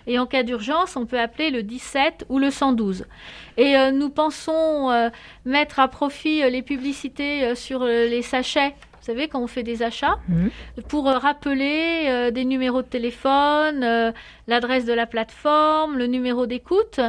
Et 0.06 0.18
en 0.18 0.26
cas 0.26 0.42
d'urgence, 0.42 0.96
on 0.96 1.06
peut 1.06 1.18
appeler 1.18 1.50
le 1.50 1.62
17 1.62 2.26
ou 2.28 2.38
le 2.38 2.50
112. 2.50 3.06
Et 3.56 3.76
euh, 3.76 3.90
nous 3.90 4.10
pensons 4.10 4.90
euh, 4.90 5.08
mettre 5.44 5.80
à 5.80 5.88
profit 5.88 6.42
euh, 6.42 6.50
les 6.50 6.62
publicités 6.62 7.54
sur 7.54 7.84
les 7.84 8.22
sachets 8.22 8.74
vous 9.04 9.12
savez, 9.12 9.28
quand 9.28 9.42
on 9.42 9.46
fait 9.46 9.62
des 9.62 9.82
achats, 9.82 10.18
mhm. 10.30 10.50
pour 10.88 11.10
euh, 11.10 11.18
rappeler 11.18 12.04
euh, 12.06 12.30
des 12.30 12.46
numéros 12.46 12.80
de 12.80 12.86
téléphone, 12.86 13.84
euh, 13.84 14.12
l'adresse 14.46 14.86
de 14.86 14.94
la 14.94 15.04
plateforme, 15.04 15.98
le 15.98 16.06
numéro 16.06 16.46
d'écoute, 16.46 17.00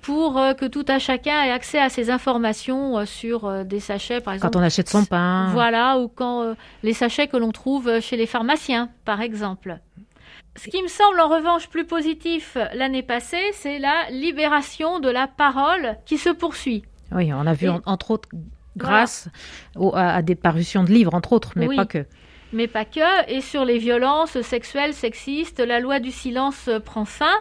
pour 0.00 0.40
que 0.58 0.64
tout 0.64 0.86
à 0.88 0.98
chacun 0.98 1.42
ait 1.42 1.50
accès 1.50 1.78
à 1.78 1.90
ces 1.90 2.10
informations 2.10 3.04
sur 3.06 3.64
des 3.64 3.78
sachets, 3.78 4.20
par 4.20 4.34
exemple. 4.34 4.52
Quand 4.52 4.58
on 4.58 4.64
achète 4.64 4.88
son 4.88 5.04
pain. 5.04 5.50
Voilà, 5.52 5.98
ou 5.98 6.08
quand 6.08 6.56
les 6.82 6.92
sachets 6.92 7.28
que 7.28 7.36
l'on 7.36 7.52
trouve 7.52 8.00
chez 8.00 8.16
les 8.16 8.26
pharmaciens, 8.26 8.88
par 9.04 9.20
exemple. 9.20 9.78
Ce 10.56 10.68
qui 10.68 10.82
me 10.82 10.88
semble 10.88 11.18
en 11.20 11.28
revanche 11.28 11.68
plus 11.68 11.86
positif 11.86 12.58
l'année 12.74 13.02
passée, 13.02 13.52
c'est 13.52 13.78
la 13.78 14.10
libération 14.10 15.00
de 15.00 15.08
la 15.08 15.26
parole 15.26 15.96
qui 16.04 16.18
se 16.18 16.28
poursuit. 16.28 16.84
Oui, 17.10 17.32
on 17.32 17.46
a 17.46 17.54
vu 17.54 17.68
entre 17.86 18.10
autres 18.12 18.28
grâce 18.76 19.28
à, 19.94 20.22
des 20.22 20.34
parutions 20.34 20.84
de 20.84 20.90
livres, 20.90 21.14
entre 21.14 21.32
autres, 21.32 21.52
mais 21.56 21.74
pas 21.74 21.86
que. 21.86 22.06
Mais 22.52 22.66
pas 22.66 22.84
que. 22.84 23.30
Et 23.30 23.40
sur 23.40 23.64
les 23.64 23.78
violences 23.78 24.40
sexuelles, 24.42 24.94
sexistes, 24.94 25.60
la 25.60 25.80
loi 25.80 26.00
du 26.00 26.10
silence 26.10 26.68
prend 26.84 27.04
fin 27.04 27.34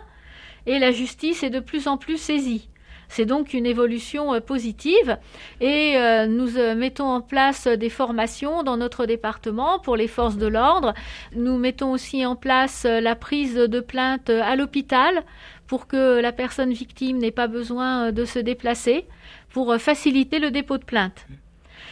et 0.65 0.79
la 0.79 0.91
justice 0.91 1.43
est 1.43 1.49
de 1.49 1.59
plus 1.59 1.87
en 1.87 1.97
plus 1.97 2.17
saisie. 2.17 2.69
C'est 3.11 3.25
donc 3.25 3.53
une 3.53 3.65
évolution 3.65 4.33
euh, 4.33 4.39
positive 4.39 5.17
et 5.59 5.97
euh, 5.97 6.27
nous 6.27 6.57
euh, 6.57 6.75
mettons 6.75 7.09
en 7.09 7.19
place 7.19 7.67
des 7.67 7.89
formations 7.89 8.63
dans 8.63 8.77
notre 8.77 9.05
département 9.05 9.79
pour 9.79 9.97
les 9.97 10.07
forces 10.07 10.37
de 10.37 10.47
l'ordre. 10.47 10.93
Nous 11.35 11.57
mettons 11.57 11.91
aussi 11.91 12.25
en 12.25 12.37
place 12.37 12.85
la 12.85 13.17
prise 13.17 13.55
de 13.55 13.79
plainte 13.81 14.29
à 14.29 14.55
l'hôpital 14.55 15.23
pour 15.67 15.87
que 15.87 16.21
la 16.21 16.31
personne 16.31 16.71
victime 16.71 17.17
n'ait 17.17 17.31
pas 17.31 17.47
besoin 17.47 18.13
de 18.13 18.23
se 18.23 18.39
déplacer 18.39 19.05
pour 19.49 19.75
faciliter 19.75 20.39
le 20.39 20.49
dépôt 20.49 20.77
de 20.77 20.85
plainte. 20.85 21.27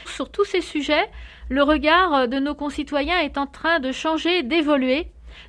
Sur 0.05 0.29
tous 0.29 0.45
ces 0.45 0.62
sujets, 0.62 1.10
le 1.49 1.63
regard 1.63 2.29
de 2.29 2.39
nos 2.39 2.55
concitoyens 2.55 3.19
est 3.19 3.38
en 3.38 3.45
train 3.45 3.82
de 3.82 3.91
changer, 3.91 4.41
d'évoluer 4.43 5.08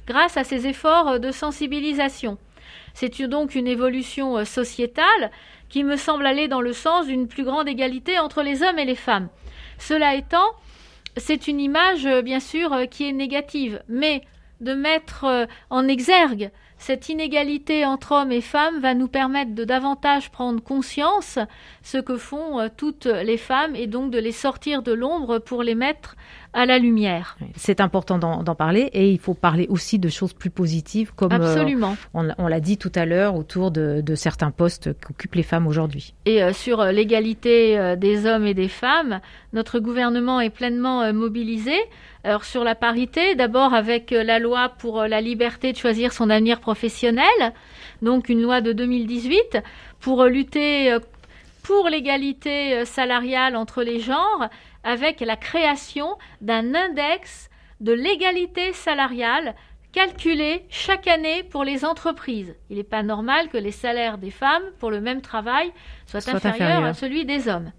grâce 0.09 0.37
à 0.37 0.43
ces 0.43 0.67
efforts 0.67 1.21
de 1.21 1.31
sensibilisation. 1.31 2.39
C'est 2.93 3.23
donc 3.23 3.55
une 3.55 3.69
évolution 3.69 4.45
sociétale 4.45 5.31
qui 5.71 5.85
me 5.85 5.97
semble 5.97 6.27
aller 6.27 6.49
dans 6.49 6.61
le 6.61 6.75
sens 6.75 7.07
d'une 7.07 7.29
plus 7.29 7.45
grande 7.45 7.69
égalité 7.69 8.19
entre 8.19 8.43
les 8.43 8.63
hommes 8.63 8.79
et 8.79 8.85
les 8.85 8.95
femmes. 8.95 9.29
Cela 9.79 10.15
étant, 10.15 10.51
c'est 11.17 11.49
une 11.49 11.61
image, 11.61 12.07
bien 12.23 12.41
sûr, 12.41 12.77
qui 12.91 13.09
est 13.09 13.13
négative, 13.13 13.83
mais 13.89 14.23
de 14.61 14.75
mettre 14.75 15.49
en 15.71 15.89
exergue 15.89 16.51
cette 16.81 17.11
inégalité 17.11 17.85
entre 17.85 18.13
hommes 18.13 18.33
et 18.33 18.41
femmes 18.41 18.81
va 18.81 18.95
nous 18.95 19.07
permettre 19.07 19.55
de 19.55 19.65
davantage 19.65 20.31
prendre 20.31 20.63
conscience 20.63 21.39
ce 21.83 21.99
que 21.99 22.17
font 22.17 22.59
euh, 22.59 22.69
toutes 22.75 23.05
les 23.05 23.37
femmes 23.37 23.77
et 23.77 23.87
donc 23.87 24.11
de 24.11 24.19
les 24.19 24.33
sortir 24.33 24.83
de 24.83 24.93
l'ombre 24.93 25.39
pour 25.39 25.63
les 25.63 25.75
mettre 25.75 26.17
à 26.53 26.67
la 26.67 26.79
lumière. 26.79 27.37
C'est 27.55 27.81
important 27.81 28.19
d'en 28.19 28.55
parler 28.55 28.91
et 28.93 29.11
il 29.11 29.19
faut 29.19 29.35
parler 29.35 29.67
aussi 29.69 29.99
de 29.99 30.09
choses 30.09 30.33
plus 30.33 30.51
positives 30.51 31.13
comme 31.15 31.33
euh, 31.33 31.37
Absolument. 31.37 31.97
on, 32.15 32.49
l'a 32.49 32.61
dit 32.61 32.77
tout 32.77 32.93
à 32.95 33.07
l'heure 33.07 33.37
autour 33.37 33.71
de, 33.71 34.03
certains 34.15 34.51
postes 34.51 34.91
qu'occupent 35.01 35.37
les 35.37 35.43
femmes 35.43 35.67
aujourd'hui. 35.67 36.15
Et 36.27 36.43
euh, 36.43 36.53
sur 36.53 36.85
l'égalité 36.85 37.95
des 37.97 38.27
hommes 38.27 38.47
et 38.47 38.55
des 38.55 38.69
femmes, 38.69 39.21
notre 39.53 39.79
gouvernement 39.79 40.41
est 40.41 40.51
pleinement 40.51 41.13
mobilisé. 41.13 41.75
Alors 42.25 42.45
sur 42.45 42.65
la 42.65 42.75
parité, 42.75 43.35
d'abord 43.35 43.73
avec 43.73 44.11
la 44.11 44.39
loi 44.39 44.71
pour 44.79 45.03
la 45.05 45.21
liberté 45.21 45.73
de 45.73 45.77
choisir 45.77 46.13
son 46.13 46.29
avenir 46.31 46.61
professionnel 46.61 47.25
donc 48.03 48.29
une 48.29 48.43
loi 48.43 48.61
de 48.61 48.73
2018 48.73 49.59
pour 50.01 50.25
lutter 50.25 50.93
euh, 50.93 50.99
pour 51.63 51.89
l'égalité 51.89 52.75
euh, 52.75 52.85
salariale 52.85 53.57
entre 53.57 53.83
les 53.83 54.01
genres 54.01 54.49
avec 54.85 55.21
la 55.21 55.37
création 55.37 56.17
d'un 56.41 56.75
index 56.75 57.51
de 57.81 57.93
l'égalité 57.93 58.73
salariale 58.73 59.55
calculé 59.93 60.65
chaque 60.71 61.09
année 61.09 61.43
pour 61.43 61.65
les 61.65 61.85
entreprises. 61.85 62.55
Il 62.69 62.77
n'est 62.77 62.85
pas 62.85 63.03
normal 63.03 63.49
que 63.49 63.59
les 63.59 63.73
salaires 63.73 64.19
des 64.19 64.31
femmes 64.31 64.63
pour 64.79 64.91
le 64.91 65.01
même 65.01 65.21
travail 65.21 65.73
soient 66.07 66.29
inférieurs 66.31 66.85
à 66.85 66.95
celui 66.95 67.25
des 67.25 67.49
hommes. 67.49 67.73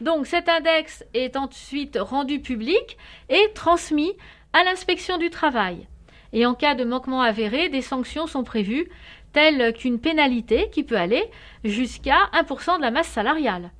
Donc 0.00 0.26
cet 0.26 0.48
index 0.48 1.04
est 1.12 1.36
ensuite 1.36 1.98
rendu 2.00 2.40
public 2.40 2.96
et 3.28 3.50
transmis 3.54 4.12
à 4.52 4.64
l'inspection 4.64 5.18
du 5.18 5.28
travail. 5.28 5.86
Et 6.32 6.46
en 6.46 6.54
cas 6.54 6.74
de 6.74 6.84
manquement 6.84 7.22
avéré, 7.22 7.68
des 7.68 7.82
sanctions 7.82 8.26
sont 8.26 8.44
prévues, 8.44 8.88
telles 9.32 9.72
qu'une 9.72 10.00
pénalité 10.00 10.68
qui 10.72 10.82
peut 10.82 10.96
aller 10.96 11.24
jusqu'à 11.64 12.30
1% 12.34 12.76
de 12.78 12.82
la 12.82 12.90
masse 12.90 13.08
salariale. 13.08 13.70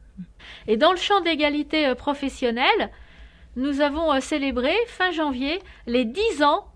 Et 0.67 0.77
dans 0.77 0.93
le 0.93 0.99
champ 0.99 1.21
d'égalité 1.21 1.87
euh, 1.87 1.95
professionnelle, 1.95 2.91
nous 3.57 3.81
avons 3.81 4.13
euh, 4.13 4.21
célébré 4.21 4.73
fin 4.87 5.11
janvier 5.11 5.61
les 5.87 6.05
10 6.05 6.43
ans 6.43 6.67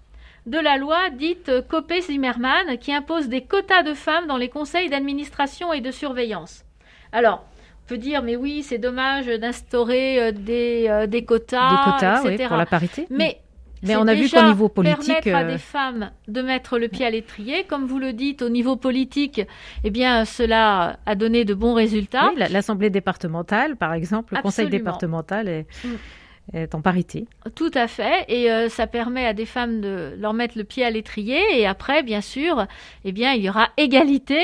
de 0.46 0.58
la 0.58 0.76
loi 0.76 1.10
dite 1.10 1.48
euh, 1.48 1.62
Copé-Zimmermann 1.62 2.78
qui 2.78 2.92
impose 2.92 3.28
des 3.28 3.42
quotas 3.42 3.82
de 3.82 3.94
femmes 3.94 4.26
dans 4.26 4.36
les 4.36 4.48
conseils 4.48 4.90
d'administration 4.90 5.72
et 5.72 5.80
de 5.80 5.90
surveillance. 5.90 6.64
Alors, 7.12 7.44
on 7.84 7.88
peut 7.88 7.98
dire, 7.98 8.22
mais 8.22 8.36
oui, 8.36 8.62
c'est 8.62 8.78
dommage 8.78 9.26
d'instaurer 9.26 10.32
des, 10.32 11.06
des, 11.06 11.24
quotas, 11.24 11.70
des 11.70 11.92
quotas 11.92 12.22
Oui, 12.24 12.38
pour 12.38 12.56
la 12.56 12.66
parité. 12.66 13.06
Mais 13.10 13.40
mais 13.84 13.96
on 13.96 14.06
a 14.06 14.14
vu 14.14 14.28
qu'au 14.28 14.42
niveau 14.42 14.68
politique, 14.68 15.22
permettre 15.22 15.36
à 15.36 15.40
euh, 15.40 15.52
des 15.52 15.58
femmes 15.58 16.10
de 16.28 16.42
mettre 16.42 16.78
le 16.78 16.88
pied 16.88 17.04
à 17.06 17.10
l'étrier, 17.10 17.64
comme 17.64 17.86
vous 17.86 17.98
le 17.98 18.12
dites, 18.12 18.42
au 18.42 18.48
niveau 18.48 18.76
politique, 18.76 19.42
eh 19.84 19.90
bien, 19.90 20.24
cela 20.24 20.98
a 21.06 21.14
donné 21.14 21.44
de 21.44 21.54
bons 21.54 21.74
résultats. 21.74 22.30
Oui, 22.34 22.42
l'Assemblée 22.50 22.90
départementale, 22.90 23.76
par 23.76 23.92
exemple, 23.92 24.34
le 24.34 24.42
Conseil 24.42 24.68
départemental 24.68 25.48
est. 25.48 25.66
Mm. 25.84 26.56
est 26.56 26.74
en 26.74 26.80
parité. 26.80 27.26
Tout 27.54 27.70
à 27.74 27.86
fait, 27.86 28.24
et 28.28 28.50
euh, 28.50 28.68
ça 28.68 28.86
permet 28.86 29.26
à 29.26 29.32
des 29.32 29.46
femmes 29.46 29.80
de 29.80 30.14
leur 30.18 30.34
mettre 30.34 30.58
le 30.58 30.64
pied 30.64 30.84
à 30.84 30.90
l'étrier, 30.90 31.40
et 31.58 31.66
après, 31.66 32.02
bien 32.02 32.20
sûr, 32.20 32.66
eh 33.04 33.12
bien, 33.12 33.32
il 33.32 33.42
y 33.42 33.48
aura 33.48 33.68
égalité 33.76 34.40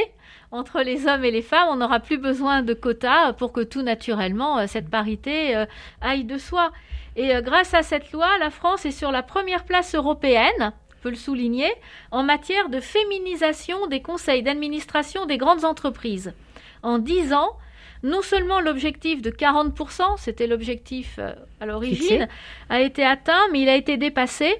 entre 0.52 0.82
les 0.82 1.06
hommes 1.06 1.24
et 1.24 1.30
les 1.30 1.42
femmes. 1.42 1.68
On 1.70 1.76
n'aura 1.76 2.00
plus 2.00 2.18
besoin 2.18 2.62
de 2.62 2.74
quotas 2.74 3.32
pour 3.34 3.52
que 3.52 3.60
tout 3.60 3.82
naturellement, 3.82 4.58
euh, 4.58 4.66
cette 4.66 4.88
parité 4.88 5.56
euh, 5.56 5.66
aille 6.00 6.24
de 6.24 6.38
soi. 6.38 6.72
Et 7.20 7.42
grâce 7.42 7.74
à 7.74 7.82
cette 7.82 8.12
loi, 8.12 8.38
la 8.38 8.48
France 8.48 8.86
est 8.86 8.92
sur 8.92 9.12
la 9.12 9.22
première 9.22 9.64
place 9.64 9.94
européenne 9.94 10.72
peut 11.00 11.10
le 11.10 11.16
souligner, 11.16 11.70
en 12.10 12.22
matière 12.22 12.68
de 12.68 12.80
féminisation 12.80 13.86
des 13.86 14.02
conseils 14.02 14.42
d'administration 14.42 15.26
des 15.26 15.38
grandes 15.38 15.64
entreprises. 15.64 16.34
En 16.82 16.98
dix 16.98 17.32
ans, 17.32 17.56
non 18.02 18.22
seulement 18.22 18.60
l'objectif 18.60 19.20
de 19.20 19.30
40%, 19.30 20.16
c'était 20.18 20.46
l'objectif 20.46 21.16
euh, 21.18 21.32
à 21.60 21.66
l'origine, 21.66 22.28
a 22.68 22.80
été 22.80 23.04
atteint, 23.04 23.48
mais 23.52 23.60
il 23.60 23.68
a 23.68 23.76
été 23.76 23.96
dépassé. 23.96 24.56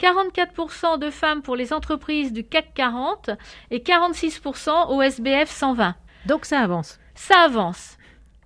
44% 0.00 0.98
de 0.98 1.10
femmes 1.10 1.42
pour 1.42 1.56
les 1.56 1.72
entreprises 1.72 2.32
du 2.32 2.44
CAC 2.44 2.72
40 2.74 3.30
et 3.70 3.80
46% 3.80 4.94
au 4.94 5.02
SBF 5.02 5.50
120. 5.50 5.96
Donc 6.26 6.44
ça 6.44 6.60
avance. 6.60 7.00
Ça 7.16 7.40
avance. 7.40 7.97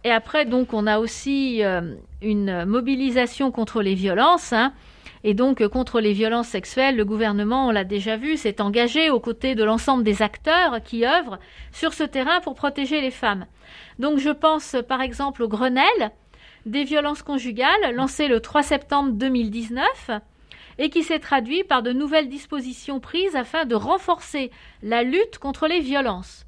Et 0.05 0.11
après, 0.11 0.45
donc, 0.45 0.73
on 0.73 0.87
a 0.87 0.99
aussi 0.99 1.63
euh, 1.63 1.95
une 2.21 2.65
mobilisation 2.65 3.51
contre 3.51 3.83
les 3.83 3.95
violences. 3.95 4.53
Hein. 4.53 4.73
Et 5.25 5.35
donc, 5.35 5.61
euh, 5.61 5.69
contre 5.69 6.01
les 6.01 6.13
violences 6.13 6.49
sexuelles, 6.49 6.97
le 6.97 7.05
gouvernement, 7.05 7.69
on 7.69 7.71
l'a 7.71 7.85
déjà 7.85 8.17
vu, 8.17 8.37
s'est 8.37 8.61
engagé 8.61 9.11
aux 9.11 9.21
côtés 9.21 9.55
de 9.55 9.63
l'ensemble 9.63 10.03
des 10.03 10.21
acteurs 10.23 10.83
qui 10.83 11.07
œuvrent 11.07 11.39
sur 11.71 11.93
ce 11.95 12.03
terrain 12.03 12.41
pour 12.41 12.55
protéger 12.55 13.01
les 13.01 13.13
femmes. 13.13 13.47
Donc, 14.01 14.19
je 14.19 14.31
pense 14.31 14.77
par 14.89 15.01
exemple 15.01 15.43
au 15.43 15.49
Grenelle 15.49 16.11
des 16.67 16.85
violences 16.85 17.23
conjugales 17.23 17.95
lancé 17.95 18.29
le 18.29 18.41
3 18.41 18.63
septembre 18.63 19.13
2019 19.13 20.11
et 20.79 20.91
qui 20.91 21.03
s'est 21.03 21.19
traduit 21.19 21.65
par 21.65 21.83
de 21.83 21.93
nouvelles 21.93 22.29
dispositions 22.29 23.01
prises 23.01 23.37
afin 23.37 23.65
de 23.65 23.75
renforcer 23.75 24.51
la 24.83 25.03
lutte 25.03 25.39
contre 25.39 25.67
les 25.67 25.81
violences, 25.81 26.47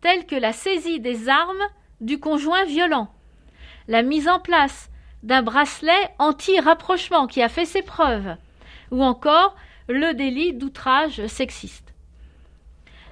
telles 0.00 0.26
que 0.26 0.36
la 0.36 0.52
saisie 0.52 1.00
des 1.00 1.28
armes 1.28 1.64
du 2.00 2.18
conjoint 2.18 2.64
violent, 2.64 3.08
la 3.88 4.02
mise 4.02 4.28
en 4.28 4.40
place 4.40 4.90
d'un 5.22 5.42
bracelet 5.42 5.92
anti-rapprochement 6.18 7.26
qui 7.26 7.42
a 7.42 7.48
fait 7.48 7.64
ses 7.64 7.82
preuves, 7.82 8.36
ou 8.90 9.02
encore 9.02 9.56
le 9.88 10.12
délit 10.12 10.52
d'outrage 10.52 11.26
sexiste. 11.26 11.94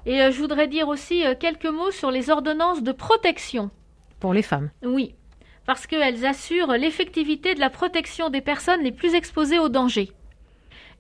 Et 0.05 0.21
euh, 0.21 0.31
je 0.31 0.38
voudrais 0.38 0.68
dire 0.68 0.88
aussi 0.88 1.25
euh, 1.25 1.35
quelques 1.38 1.66
mots 1.66 1.90
sur 1.90 2.11
les 2.11 2.31
ordonnances 2.31 2.83
de 2.83 2.92
protection. 2.92 3.71
Pour 4.21 4.35
les 4.35 4.42
femmes. 4.42 4.71
Oui, 4.83 5.14
parce 5.66 5.87
qu'elles 5.87 6.27
assurent 6.27 6.73
l'effectivité 6.73 7.55
de 7.55 7.61
la 7.61 7.71
protection 7.71 8.29
des 8.29 8.40
personnes 8.40 8.83
les 8.83 8.92
plus 8.92 9.14
exposées 9.14 9.59
au 9.59 9.68
danger. 9.68 10.12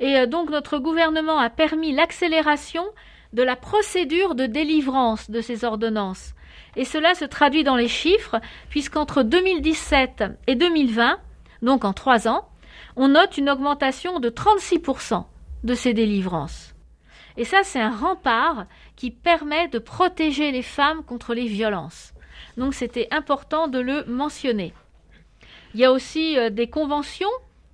Et 0.00 0.16
euh, 0.16 0.26
donc 0.26 0.50
notre 0.50 0.78
gouvernement 0.78 1.38
a 1.38 1.50
permis 1.50 1.92
l'accélération 1.92 2.84
de 3.32 3.42
la 3.42 3.56
procédure 3.56 4.34
de 4.34 4.46
délivrance 4.46 5.30
de 5.30 5.40
ces 5.40 5.64
ordonnances 5.64 6.34
et 6.76 6.84
cela 6.84 7.14
se 7.14 7.24
traduit 7.24 7.64
dans 7.64 7.76
les 7.76 7.88
chiffres, 7.88 8.40
puisqu'entre 8.68 9.22
2017 9.22 10.24
et 10.46 10.54
2020, 10.54 11.18
donc 11.62 11.84
en 11.84 11.92
trois 11.92 12.28
ans, 12.28 12.48
on 12.96 13.08
note 13.08 13.38
une 13.38 13.50
augmentation 13.50 14.20
de 14.20 14.30
36% 14.30 15.24
de 15.64 15.74
ces 15.74 15.94
délivrances. 15.94 16.74
Et 17.36 17.44
ça, 17.44 17.62
c'est 17.62 17.80
un 17.80 17.94
rempart 17.94 18.66
qui 18.96 19.10
permet 19.10 19.68
de 19.68 19.78
protéger 19.78 20.52
les 20.52 20.62
femmes 20.62 21.02
contre 21.04 21.34
les 21.34 21.46
violences. 21.46 22.12
Donc 22.56 22.74
c'était 22.74 23.08
important 23.10 23.68
de 23.68 23.78
le 23.78 24.04
mentionner. 24.04 24.74
Il 25.74 25.80
y 25.80 25.84
a 25.84 25.92
aussi 25.92 26.38
euh, 26.38 26.50
des 26.50 26.68
conventions 26.68 27.30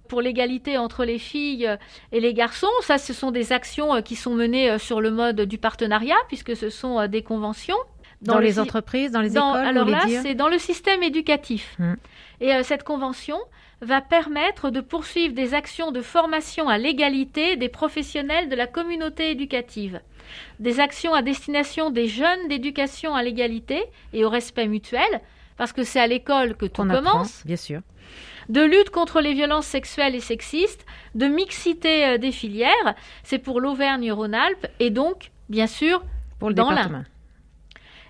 pour 0.09 0.23
l'égalité 0.23 0.79
entre 0.79 1.05
les 1.05 1.19
filles 1.19 1.67
euh, 1.67 1.77
et 2.12 2.21
les 2.21 2.33
garçons. 2.33 2.69
Ça, 2.83 2.97
ce 2.99 3.12
sont 3.12 3.33
des 3.33 3.53
actions 3.53 3.97
euh, 3.97 4.01
qui 4.01 4.14
sont 4.14 4.35
menées 4.35 4.79
sur 4.79 5.01
le 5.01 5.11
mode 5.11 5.41
du 5.41 5.59
partenariat, 5.59 6.17
puisque 6.29 6.57
ce 6.57 6.71
sont 6.71 7.07
des 7.09 7.23
conventions. 7.23 7.77
Dans, 8.22 8.38
les 8.38 8.59
entreprises, 8.59 9.12
dans 9.12 9.20
les 9.20 9.33
écoles 9.33 9.42
Alors 9.42 9.88
là, 9.88 10.04
c'est 10.09 10.35
dans 10.35 10.48
le 10.48 10.59
système 10.59 11.02
éducatif. 11.02 11.76
Hmm. 11.78 11.94
Et 12.40 12.52
euh, 12.52 12.62
cette 12.62 12.83
convention 12.83 13.38
va 13.81 14.00
permettre 14.00 14.70
de 14.70 14.81
poursuivre 14.81 15.35
des 15.35 15.54
actions 15.54 15.92
de 15.92 16.00
formation 16.00 16.68
à 16.68 16.78
l'égalité 16.78 17.57
des 17.57 17.68
professionnels 17.68 18.48
de 18.48 18.57
la 18.57 18.66
communauté 18.66 19.31
éducative, 19.31 20.00
des 20.59 20.81
actions 20.81 21.14
à 21.14 21.22
destination 21.22 21.90
des 21.90 22.09
jeunes 22.09 22.48
d'éducation 22.48 23.14
à 23.14 23.22
l'égalité 23.22 23.85
et 24.12 24.24
au 24.24 24.31
respect 24.31 24.66
mutuel, 24.66 25.20
parce 25.57 25.72
que 25.72 25.85
c'est 25.85 26.00
à 26.00 26.07
l'école 26.07 26.57
que 26.57 26.66
tout 26.66 26.85
commence. 26.85 27.44
bien 27.46 27.57
sûr. 27.57 27.81
De 28.48 28.62
lutte 28.62 28.90
contre 28.90 29.20
les 29.20 29.35
violences 29.35 29.66
sexuelles 29.66 30.14
et 30.14 30.20
sexistes, 30.20 30.87
de 31.14 31.26
mixité 31.26 32.07
euh, 32.07 32.18
des 32.18 32.33
filières, 32.33 32.94
c'est 33.22 33.38
pour 33.38 33.61
l'Auvergne-Rhône-Alpes 33.61 34.66
et 34.81 34.90
donc, 34.90 35.31
bien 35.50 35.66
sûr, 35.66 36.02
pour 36.38 36.48
le 36.48 36.54
dans 36.54 36.70
département. 36.70 37.04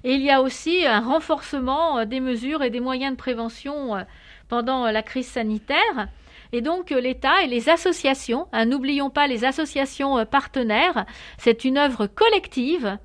Il 0.04 0.22
y 0.22 0.30
a 0.30 0.40
aussi 0.40 0.87
un 0.87 1.00
renforcement 1.00 1.98
euh, 1.98 2.04
des 2.04 2.20
mesures 2.20 2.62
et 2.62 2.70
des 2.70 2.80
moyens 2.80 3.12
de 3.12 3.16
prévention 3.16 3.96
euh, 3.96 4.02
pendant 4.48 4.87
euh, 4.87 4.92
la 4.92 5.02
crise 5.02 5.26
sanitaire. 5.26 6.08
Et 6.52 6.61
donc 6.62 6.90
l'État 6.90 7.42
et 7.42 7.46
les 7.46 7.68
associations, 7.68 8.46
hein, 8.52 8.64
n'oublions 8.64 9.11
pas 9.11 9.26
les 9.26 9.44
associations 9.44 10.24
partenaires, 10.24 11.04
c'est 11.37 11.64
une 11.64 11.76
œuvre 11.76 12.06
collective 12.06 12.96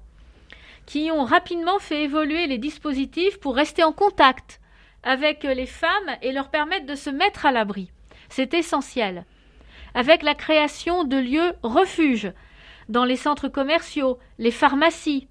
qui 0.86 1.12
ont 1.12 1.25
rapidement 1.25 1.77
fait 1.79 2.03
évoluer 2.03 2.47
les 2.47 2.58
dispositifs 2.58 3.41
pour 3.41 3.56
rester 3.56 3.84
en 3.84 3.91
contact 3.91 4.62
avec 5.03 5.43
les 5.43 5.65
femmes 5.65 5.91
et 6.21 6.32
leur 6.32 6.49
permettre 6.49 6.86
de 6.86 6.95
se 6.95 7.10
mettre 7.10 7.45
à 7.45 7.51
l'abri. 7.51 7.91
C'est 8.29 8.53
essentiel. 8.53 9.25
Avec 9.93 10.23
la 10.23 10.36
création 10.36 11.03
de 11.03 11.17
lieux 11.17 11.53
refuges 11.63 12.32
dans 12.88 13.03
les 13.03 13.17
centres 13.17 13.49
commerciaux, 13.49 14.19
les 14.39 14.51
pharmacies, 14.51 15.27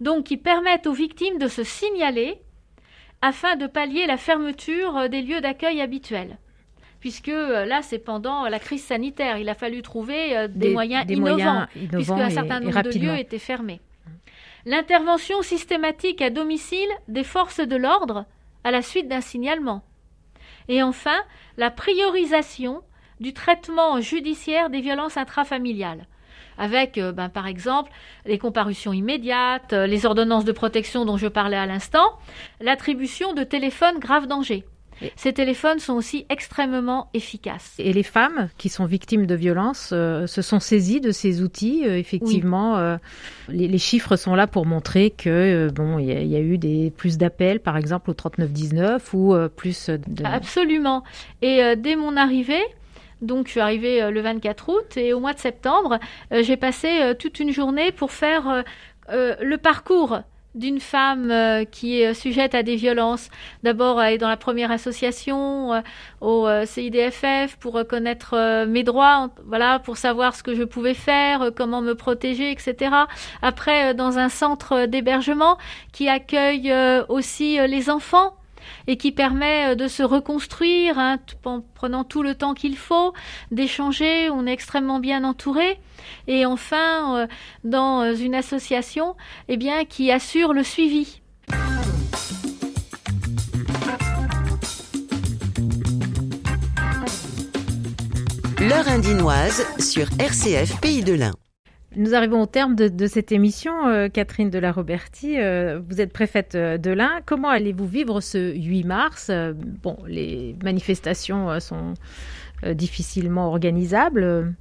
donc 0.00 0.24
qui 0.24 0.36
permettent 0.36 0.86
aux 0.86 0.92
victimes 0.92 1.38
de 1.38 1.48
se 1.48 1.62
signaler 1.62 2.38
afin 3.22 3.56
de 3.56 3.66
pallier 3.66 4.06
la 4.06 4.16
fermeture 4.16 4.96
euh, 4.96 5.08
des 5.08 5.22
lieux 5.22 5.40
d'accueil 5.40 5.80
habituels. 5.80 6.38
Puisque 7.00 7.28
euh, 7.28 7.64
là, 7.64 7.80
c'est 7.82 7.98
pendant 7.98 8.48
la 8.48 8.58
crise 8.58 8.84
sanitaire. 8.84 9.38
Il 9.38 9.48
a 9.48 9.54
fallu 9.54 9.82
trouver 9.82 10.36
euh, 10.36 10.48
des, 10.48 10.72
moyens, 10.72 11.04
innovants, 11.10 11.66
puisque 11.92 12.10
un 12.10 12.30
certain 12.30 12.60
nombre 12.60 12.82
de 12.82 12.98
lieux 12.98 13.18
étaient 13.18 13.38
fermés. 13.38 13.80
L'intervention 14.66 15.42
systématique 15.42 16.22
à 16.22 16.30
domicile 16.30 16.88
des 17.08 17.24
forces 17.24 17.60
de 17.60 17.76
l'ordre 17.76 18.26
à 18.62 18.70
la 18.70 18.82
suite 18.82 19.08
d'un 19.08 19.20
signalement. 19.20 19.82
Et 20.68 20.82
enfin, 20.82 21.16
la 21.56 21.70
priorisation 21.70 22.82
du 23.20 23.32
traitement 23.32 24.00
judiciaire 24.00 24.70
des 24.70 24.80
violences 24.80 25.16
intrafamiliales 25.16 26.06
avec, 26.58 26.98
euh, 26.98 27.12
ben, 27.12 27.28
par 27.28 27.46
exemple, 27.46 27.90
les 28.26 28.38
comparutions 28.38 28.92
immédiates, 28.92 29.72
euh, 29.72 29.86
les 29.86 30.06
ordonnances 30.06 30.44
de 30.44 30.52
protection 30.52 31.04
dont 31.04 31.16
je 31.16 31.28
parlais 31.28 31.56
à 31.56 31.66
l'instant, 31.66 32.18
l'attribution 32.60 33.34
de 33.34 33.42
téléphones 33.42 33.98
grave 33.98 34.26
danger. 34.26 34.64
Ces 35.16 35.32
téléphones 35.32 35.80
sont 35.80 35.94
aussi 35.94 36.24
extrêmement 36.28 37.10
efficaces. 37.14 37.74
Et 37.80 37.92
les 37.92 38.04
femmes 38.04 38.48
qui 38.58 38.68
sont 38.68 38.84
victimes 38.84 39.26
de 39.26 39.34
violences 39.34 39.90
euh, 39.92 40.28
se 40.28 40.40
sont 40.40 40.60
saisies 40.60 41.00
de 41.00 41.10
ces 41.10 41.42
outils. 41.42 41.82
effectivement, 41.84 42.96
les, 43.48 43.78
chiffres 43.78 44.14
sont 44.14 44.36
là 44.36 44.46
pour 44.46 44.66
montrer 44.66 45.10
que 45.10 45.68
bon, 45.74 45.98
il 45.98 46.06
y, 46.06 46.36
a 46.36 46.40
eu 46.40 46.58
des 46.58 46.92
plus 46.96 47.18
d'appels, 47.18 47.58
par 47.58 47.76
exemple 47.76 48.08
au 48.08 48.14
3919 48.14 49.14
ou 49.14 49.34
plus 49.56 49.90
de. 49.90 50.24
Absolument. 50.24 51.02
Et 51.42 51.74
dès 51.76 51.96
mon 51.96 52.16
arrivée, 52.16 52.62
donc 53.22 53.46
je 53.46 53.52
suis 53.52 53.60
arrivée 53.60 54.02
euh, 54.02 54.10
le 54.10 54.20
24 54.20 54.68
août 54.68 54.96
et 54.96 55.12
au 55.12 55.20
mois 55.20 55.32
de 55.32 55.38
septembre, 55.38 55.98
euh, 56.32 56.42
j'ai 56.42 56.56
passé 56.56 57.00
euh, 57.00 57.14
toute 57.14 57.40
une 57.40 57.52
journée 57.52 57.92
pour 57.92 58.12
faire 58.12 58.64
le 59.08 59.56
parcours 59.56 60.20
d'une 60.54 60.80
femme 60.80 61.30
qui 61.70 62.00
est 62.00 62.14
sujette 62.14 62.54
à 62.54 62.62
des 62.62 62.76
violences. 62.76 63.28
D'abord, 63.64 63.98
aller 63.98 64.16
dans 64.16 64.28
la 64.28 64.38
première 64.38 64.70
association, 64.70 65.82
au 66.22 66.48
CIDFF, 66.64 67.56
pour 67.60 67.86
connaître 67.86 68.64
mes 68.66 68.82
droits, 68.82 69.28
voilà, 69.44 69.78
pour 69.78 69.98
savoir 69.98 70.34
ce 70.34 70.42
que 70.42 70.54
je 70.54 70.62
pouvais 70.62 70.94
faire, 70.94 71.50
comment 71.54 71.82
me 71.82 71.94
protéger, 71.94 72.50
etc. 72.50 72.94
Après, 73.42 73.94
dans 73.94 74.18
un 74.18 74.30
centre 74.30 74.86
d'hébergement 74.86 75.58
qui 75.92 76.08
accueille 76.08 76.72
aussi 77.08 77.58
les 77.66 77.90
enfants 77.90 78.34
et 78.86 78.96
qui 78.96 79.12
permet 79.12 79.72
euh, 79.72 79.74
de 79.74 79.88
se 79.88 80.02
reconstruire 80.02 80.98
hein, 80.98 81.18
en 81.44 81.60
prenant 81.74 82.04
tout 82.04 82.22
le 82.22 82.34
temps 82.34 82.54
qu'il 82.54 82.76
faut, 82.76 83.12
d'échanger, 83.50 84.30
on 84.30 84.46
est 84.46 84.52
extrêmement 84.52 85.00
bien 85.00 85.24
entouré. 85.24 85.78
Et 86.26 86.46
enfin, 86.46 87.16
euh, 87.16 87.26
dans 87.64 88.02
euh, 88.02 88.14
une 88.14 88.34
association 88.34 89.16
eh 89.48 89.58
qui 89.88 90.10
assure 90.10 90.52
le 90.52 90.62
suivi. 90.62 91.20
L'heure 98.60 98.88
indinoise 98.88 99.66
sur 99.78 100.06
RCF 100.18 100.80
Pays 100.80 101.04
de 101.04 101.12
l'Ain. 101.12 101.34
Nous 101.96 102.14
arrivons 102.14 102.42
au 102.42 102.46
terme 102.46 102.74
de, 102.74 103.06
cette 103.06 103.30
émission. 103.30 103.86
Euh, 103.86 104.08
Catherine 104.08 104.50
de 104.50 104.58
la 104.58 104.72
Roberti, 104.72 105.38
euh, 105.38 105.80
vous 105.88 106.00
êtes 106.00 106.12
préfète 106.12 106.54
euh, 106.54 106.76
de 106.76 106.90
l'Ain. 106.90 107.20
Comment 107.24 107.48
allez-vous 107.48 107.86
vivre 107.86 108.20
ce 108.20 108.52
8 108.52 108.84
mars 108.84 109.30
Bon, 109.82 109.96
les 110.06 110.56
manifestations 110.62 111.60
sont 111.60 111.94
difficilement 112.64 113.48
organisables. 113.48 114.54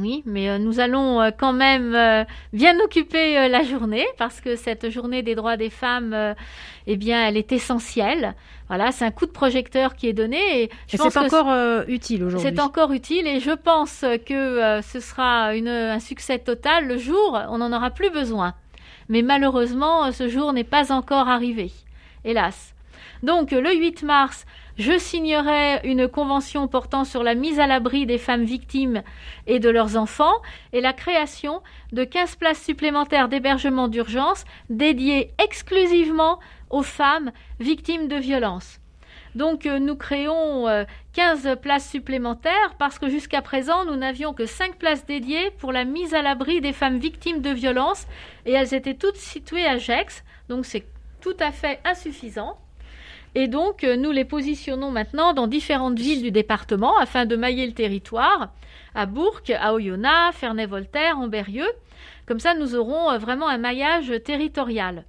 Oui, 0.00 0.22
mais 0.26 0.48
euh, 0.48 0.58
nous 0.58 0.80
allons 0.80 1.20
euh, 1.20 1.30
quand 1.36 1.52
même 1.52 1.94
euh, 1.94 2.24
bien 2.52 2.78
occuper 2.80 3.48
la 3.48 3.62
journée 3.64 4.06
parce 4.16 4.40
que 4.40 4.54
cette 4.56 4.90
journée 4.90 5.22
des 5.22 5.34
droits 5.34 5.56
des 5.56 5.70
femmes, 5.70 6.34
eh 6.86 6.96
bien, 6.96 7.26
elle 7.26 7.36
est 7.36 7.52
essentielle. 7.52 8.34
Voilà, 8.68 8.92
c'est 8.92 9.04
un 9.04 9.10
coup 9.10 9.26
de 9.26 9.32
projecteur 9.32 9.96
qui 9.96 10.08
est 10.08 10.12
donné. 10.12 10.62
Et, 10.62 10.70
c'est 10.86 11.16
encore 11.16 11.52
utile 11.88 12.24
aujourd'hui. 12.24 12.48
C'est 12.48 12.60
encore 12.60 12.92
utile 12.92 13.26
et 13.26 13.40
je 13.40 13.50
pense 13.50 14.04
que 14.26 14.80
ce 14.82 15.00
sera 15.00 15.48
un 15.48 16.00
succès 16.00 16.38
total 16.38 16.86
le 16.86 16.98
jour 16.98 17.40
on 17.48 17.58
n'en 17.58 17.72
aura 17.72 17.90
plus 17.90 18.10
besoin. 18.10 18.54
Mais 19.08 19.22
malheureusement, 19.22 20.12
ce 20.12 20.28
jour 20.28 20.52
n'est 20.52 20.64
pas 20.64 20.92
encore 20.92 21.28
arrivé, 21.28 21.72
hélas. 22.24 22.74
Donc 23.22 23.50
le 23.50 23.74
8 23.74 24.02
mars, 24.02 24.44
je 24.78 24.96
signerai 24.96 25.80
une 25.82 26.06
convention 26.06 26.68
portant 26.68 27.04
sur 27.04 27.24
la 27.24 27.34
mise 27.34 27.58
à 27.58 27.66
l'abri 27.66 28.06
des 28.06 28.16
femmes 28.16 28.44
victimes 28.44 29.02
et 29.48 29.58
de 29.58 29.68
leurs 29.68 29.96
enfants 29.96 30.36
et 30.72 30.80
la 30.80 30.92
création 30.92 31.62
de 31.92 32.04
15 32.04 32.36
places 32.36 32.62
supplémentaires 32.62 33.28
d'hébergement 33.28 33.88
d'urgence 33.88 34.44
dédiées 34.70 35.32
exclusivement 35.42 36.38
aux 36.70 36.84
femmes 36.84 37.32
victimes 37.58 38.06
de 38.06 38.16
violences. 38.16 38.80
Donc 39.34 39.66
euh, 39.66 39.78
nous 39.78 39.96
créons 39.96 40.66
15 41.12 41.46
euh, 41.46 41.56
places 41.56 41.88
supplémentaires 41.88 42.74
parce 42.78 42.98
que 42.98 43.08
jusqu'à 43.08 43.42
présent 43.42 43.84
nous 43.84 43.96
n'avions 43.96 44.32
que 44.32 44.46
5 44.46 44.76
places 44.76 45.04
dédiées 45.06 45.50
pour 45.58 45.72
la 45.72 45.84
mise 45.84 46.14
à 46.14 46.22
l'abri 46.22 46.60
des 46.60 46.72
femmes 46.72 46.98
victimes 46.98 47.42
de 47.42 47.50
violences 47.50 48.06
et 48.46 48.52
elles 48.52 48.74
étaient 48.74 48.94
toutes 48.94 49.16
situées 49.16 49.66
à 49.66 49.76
Gex, 49.76 50.24
donc 50.48 50.64
c'est 50.64 50.86
tout 51.20 51.36
à 51.40 51.50
fait 51.50 51.80
insuffisant. 51.84 52.58
Et 53.34 53.46
donc, 53.46 53.84
euh, 53.84 53.96
nous 53.96 54.10
les 54.10 54.24
positionnons 54.24 54.90
maintenant 54.90 55.34
dans 55.34 55.46
différentes 55.46 55.98
villes 55.98 56.22
du 56.22 56.30
département 56.30 56.96
afin 56.98 57.26
de 57.26 57.36
mailler 57.36 57.66
le 57.66 57.74
territoire, 57.74 58.52
à 58.94 59.06
Bourg, 59.06 59.40
à 59.58 59.74
Oyonnax, 59.74 60.36
Ferney-Voltaire, 60.38 61.18
Amberieux. 61.18 61.70
Comme 62.26 62.40
ça, 62.40 62.54
nous 62.54 62.74
aurons 62.74 63.10
euh, 63.10 63.18
vraiment 63.18 63.48
un 63.48 63.58
maillage 63.58 64.12
territorial. 64.24 65.04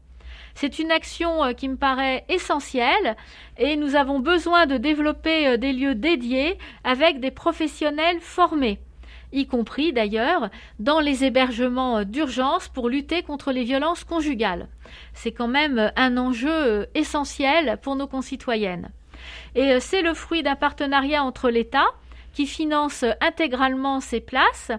C'est 0.53 0.79
une 0.79 0.91
action 0.91 1.43
euh, 1.43 1.53
qui 1.53 1.69
me 1.69 1.77
paraît 1.77 2.25
essentielle 2.27 3.15
et 3.57 3.77
nous 3.77 3.95
avons 3.95 4.19
besoin 4.19 4.65
de 4.65 4.77
développer 4.77 5.57
des 5.57 5.71
lieux 5.71 5.95
dédiés 5.95 6.57
avec 6.83 7.19
des 7.19 7.31
professionnels 7.31 8.19
formés 8.19 8.79
y 9.31 9.45
compris 9.47 9.93
d'ailleurs 9.93 10.49
dans 10.79 10.99
les 10.99 11.23
hébergements 11.23 12.03
d'urgence 12.03 12.67
pour 12.67 12.89
lutter 12.89 13.23
contre 13.23 13.51
les 13.51 13.63
violences 13.63 14.03
conjugales. 14.03 14.67
C'est 15.13 15.31
quand 15.31 15.47
même 15.47 15.91
un 15.95 16.17
enjeu 16.17 16.87
essentiel 16.95 17.77
pour 17.81 17.95
nos 17.95 18.07
concitoyennes. 18.07 18.89
Et 19.55 19.73
euh, 19.73 19.79
c'est 19.79 20.01
le 20.01 20.13
fruit 20.13 20.43
d'un 20.43 20.55
partenariat 20.55 21.23
entre 21.23 21.49
l'État, 21.49 21.85
qui 22.33 22.45
finance 22.45 23.03
intégralement 23.21 23.99
ces 23.99 24.21
places, 24.21 24.71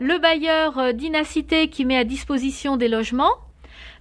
le 0.00 0.18
bailleur 0.18 0.78
euh, 0.78 0.92
d'Inacité 0.92 1.68
qui 1.68 1.84
met 1.84 1.96
à 1.96 2.04
disposition 2.04 2.76
des 2.76 2.88
logements, 2.88 3.34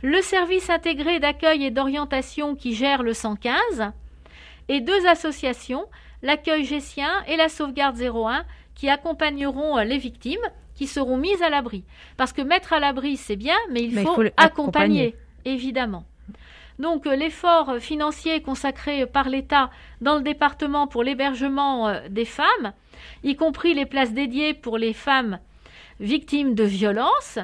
le 0.02 0.22
service 0.22 0.70
intégré 0.70 1.20
d'accueil 1.20 1.66
et 1.66 1.72
d'orientation 1.72 2.56
qui 2.56 2.76
gère 2.76 3.04
le 3.04 3.14
115, 3.14 3.92
et 4.70 4.82
deux 4.82 5.08
associations, 5.08 5.86
l'accueil 6.22 6.66
gessien 6.66 7.12
et 7.28 7.38
la 7.38 7.50
sauvegarde 7.50 8.00
01, 8.00 8.44
qui 8.78 8.90
accompagneront 8.90 9.78
euh, 9.78 9.84
les 9.84 9.98
victimes 9.98 10.48
qui 10.76 10.88
seront 10.88 11.18
mises 11.18 11.42
à 11.42 11.50
l'abri. 11.50 11.84
Parce 12.16 12.32
que 12.32 12.44
mettre 12.44 12.72
à 12.72 12.80
l'abri, 12.80 13.18
c'est 13.18 13.36
bien, 13.36 13.58
mais 13.72 13.84
il, 13.84 14.00
faut, 14.00 14.24
accompagner, 14.38 15.16
évidemment. 15.44 16.06
Donc 16.78 17.08
euh, 17.08 17.16
l'effort 17.16 17.78
financier 17.80 18.42
consacré 18.42 19.08
par 19.08 19.30
l'État 19.30 19.72
dans 20.00 20.16
le 20.16 20.22
département 20.22 20.86
pour 20.86 21.04
l'hébergement 21.04 21.90
euh, 21.90 22.08
des 22.10 22.26
femmes, 22.26 22.74
y 23.24 23.36
compris 23.36 23.74
les 23.74 23.88
places 23.88 24.14
dédiées 24.14 24.54
pour 24.54 24.78
les 24.78 24.94
femmes 24.94 25.40
victimes 26.00 26.54
de 26.54 26.64
violences, 26.64 27.40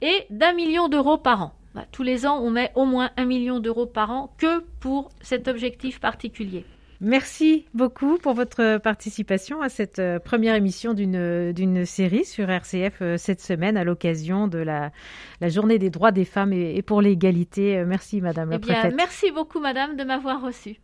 est 0.00 0.26
d'un 0.30 0.52
million 0.52 0.88
d'euros 0.88 1.18
par 1.18 1.42
an. 1.42 1.52
Bah, 1.76 1.84
tous 1.92 2.02
les 2.02 2.26
ans, 2.26 2.40
on 2.42 2.50
met 2.50 2.72
au 2.74 2.84
moins 2.84 3.10
un 3.16 3.24
million 3.24 3.60
d'euros 3.60 3.86
par 3.86 4.10
an 4.10 4.34
que 4.36 4.64
pour 4.80 5.10
cet 5.20 5.46
objectif 5.46 6.00
particulier. 6.00 6.66
Merci 7.04 7.66
beaucoup 7.74 8.16
pour 8.16 8.32
votre 8.32 8.78
participation 8.78 9.60
à 9.60 9.68
cette 9.68 9.98
euh, 9.98 10.20
première 10.20 10.54
émission 10.54 10.94
d'une 10.94 11.84
série 11.84 12.24
sur 12.24 12.48
RCF 12.48 13.02
euh, 13.02 13.16
cette 13.16 13.40
semaine 13.40 13.76
à 13.76 13.82
l'occasion 13.82 14.46
de 14.46 14.58
la, 14.58 14.92
la, 15.40 15.48
journée 15.48 15.80
des 15.80 15.90
droits 15.90 16.12
des 16.12 16.24
femmes 16.24 16.52
et, 16.52 16.80
pour 16.82 17.02
l'égalité. 17.02 17.78
Euh, 17.78 17.84
merci 17.88 18.20
Madame 18.20 18.50
la 18.50 18.58
eh 18.88 18.94
Merci 18.94 19.32
beaucoup 19.32 19.58
Madame 19.58 19.96
de 19.96 20.04
m'avoir 20.04 20.40
reçue. 20.42 20.76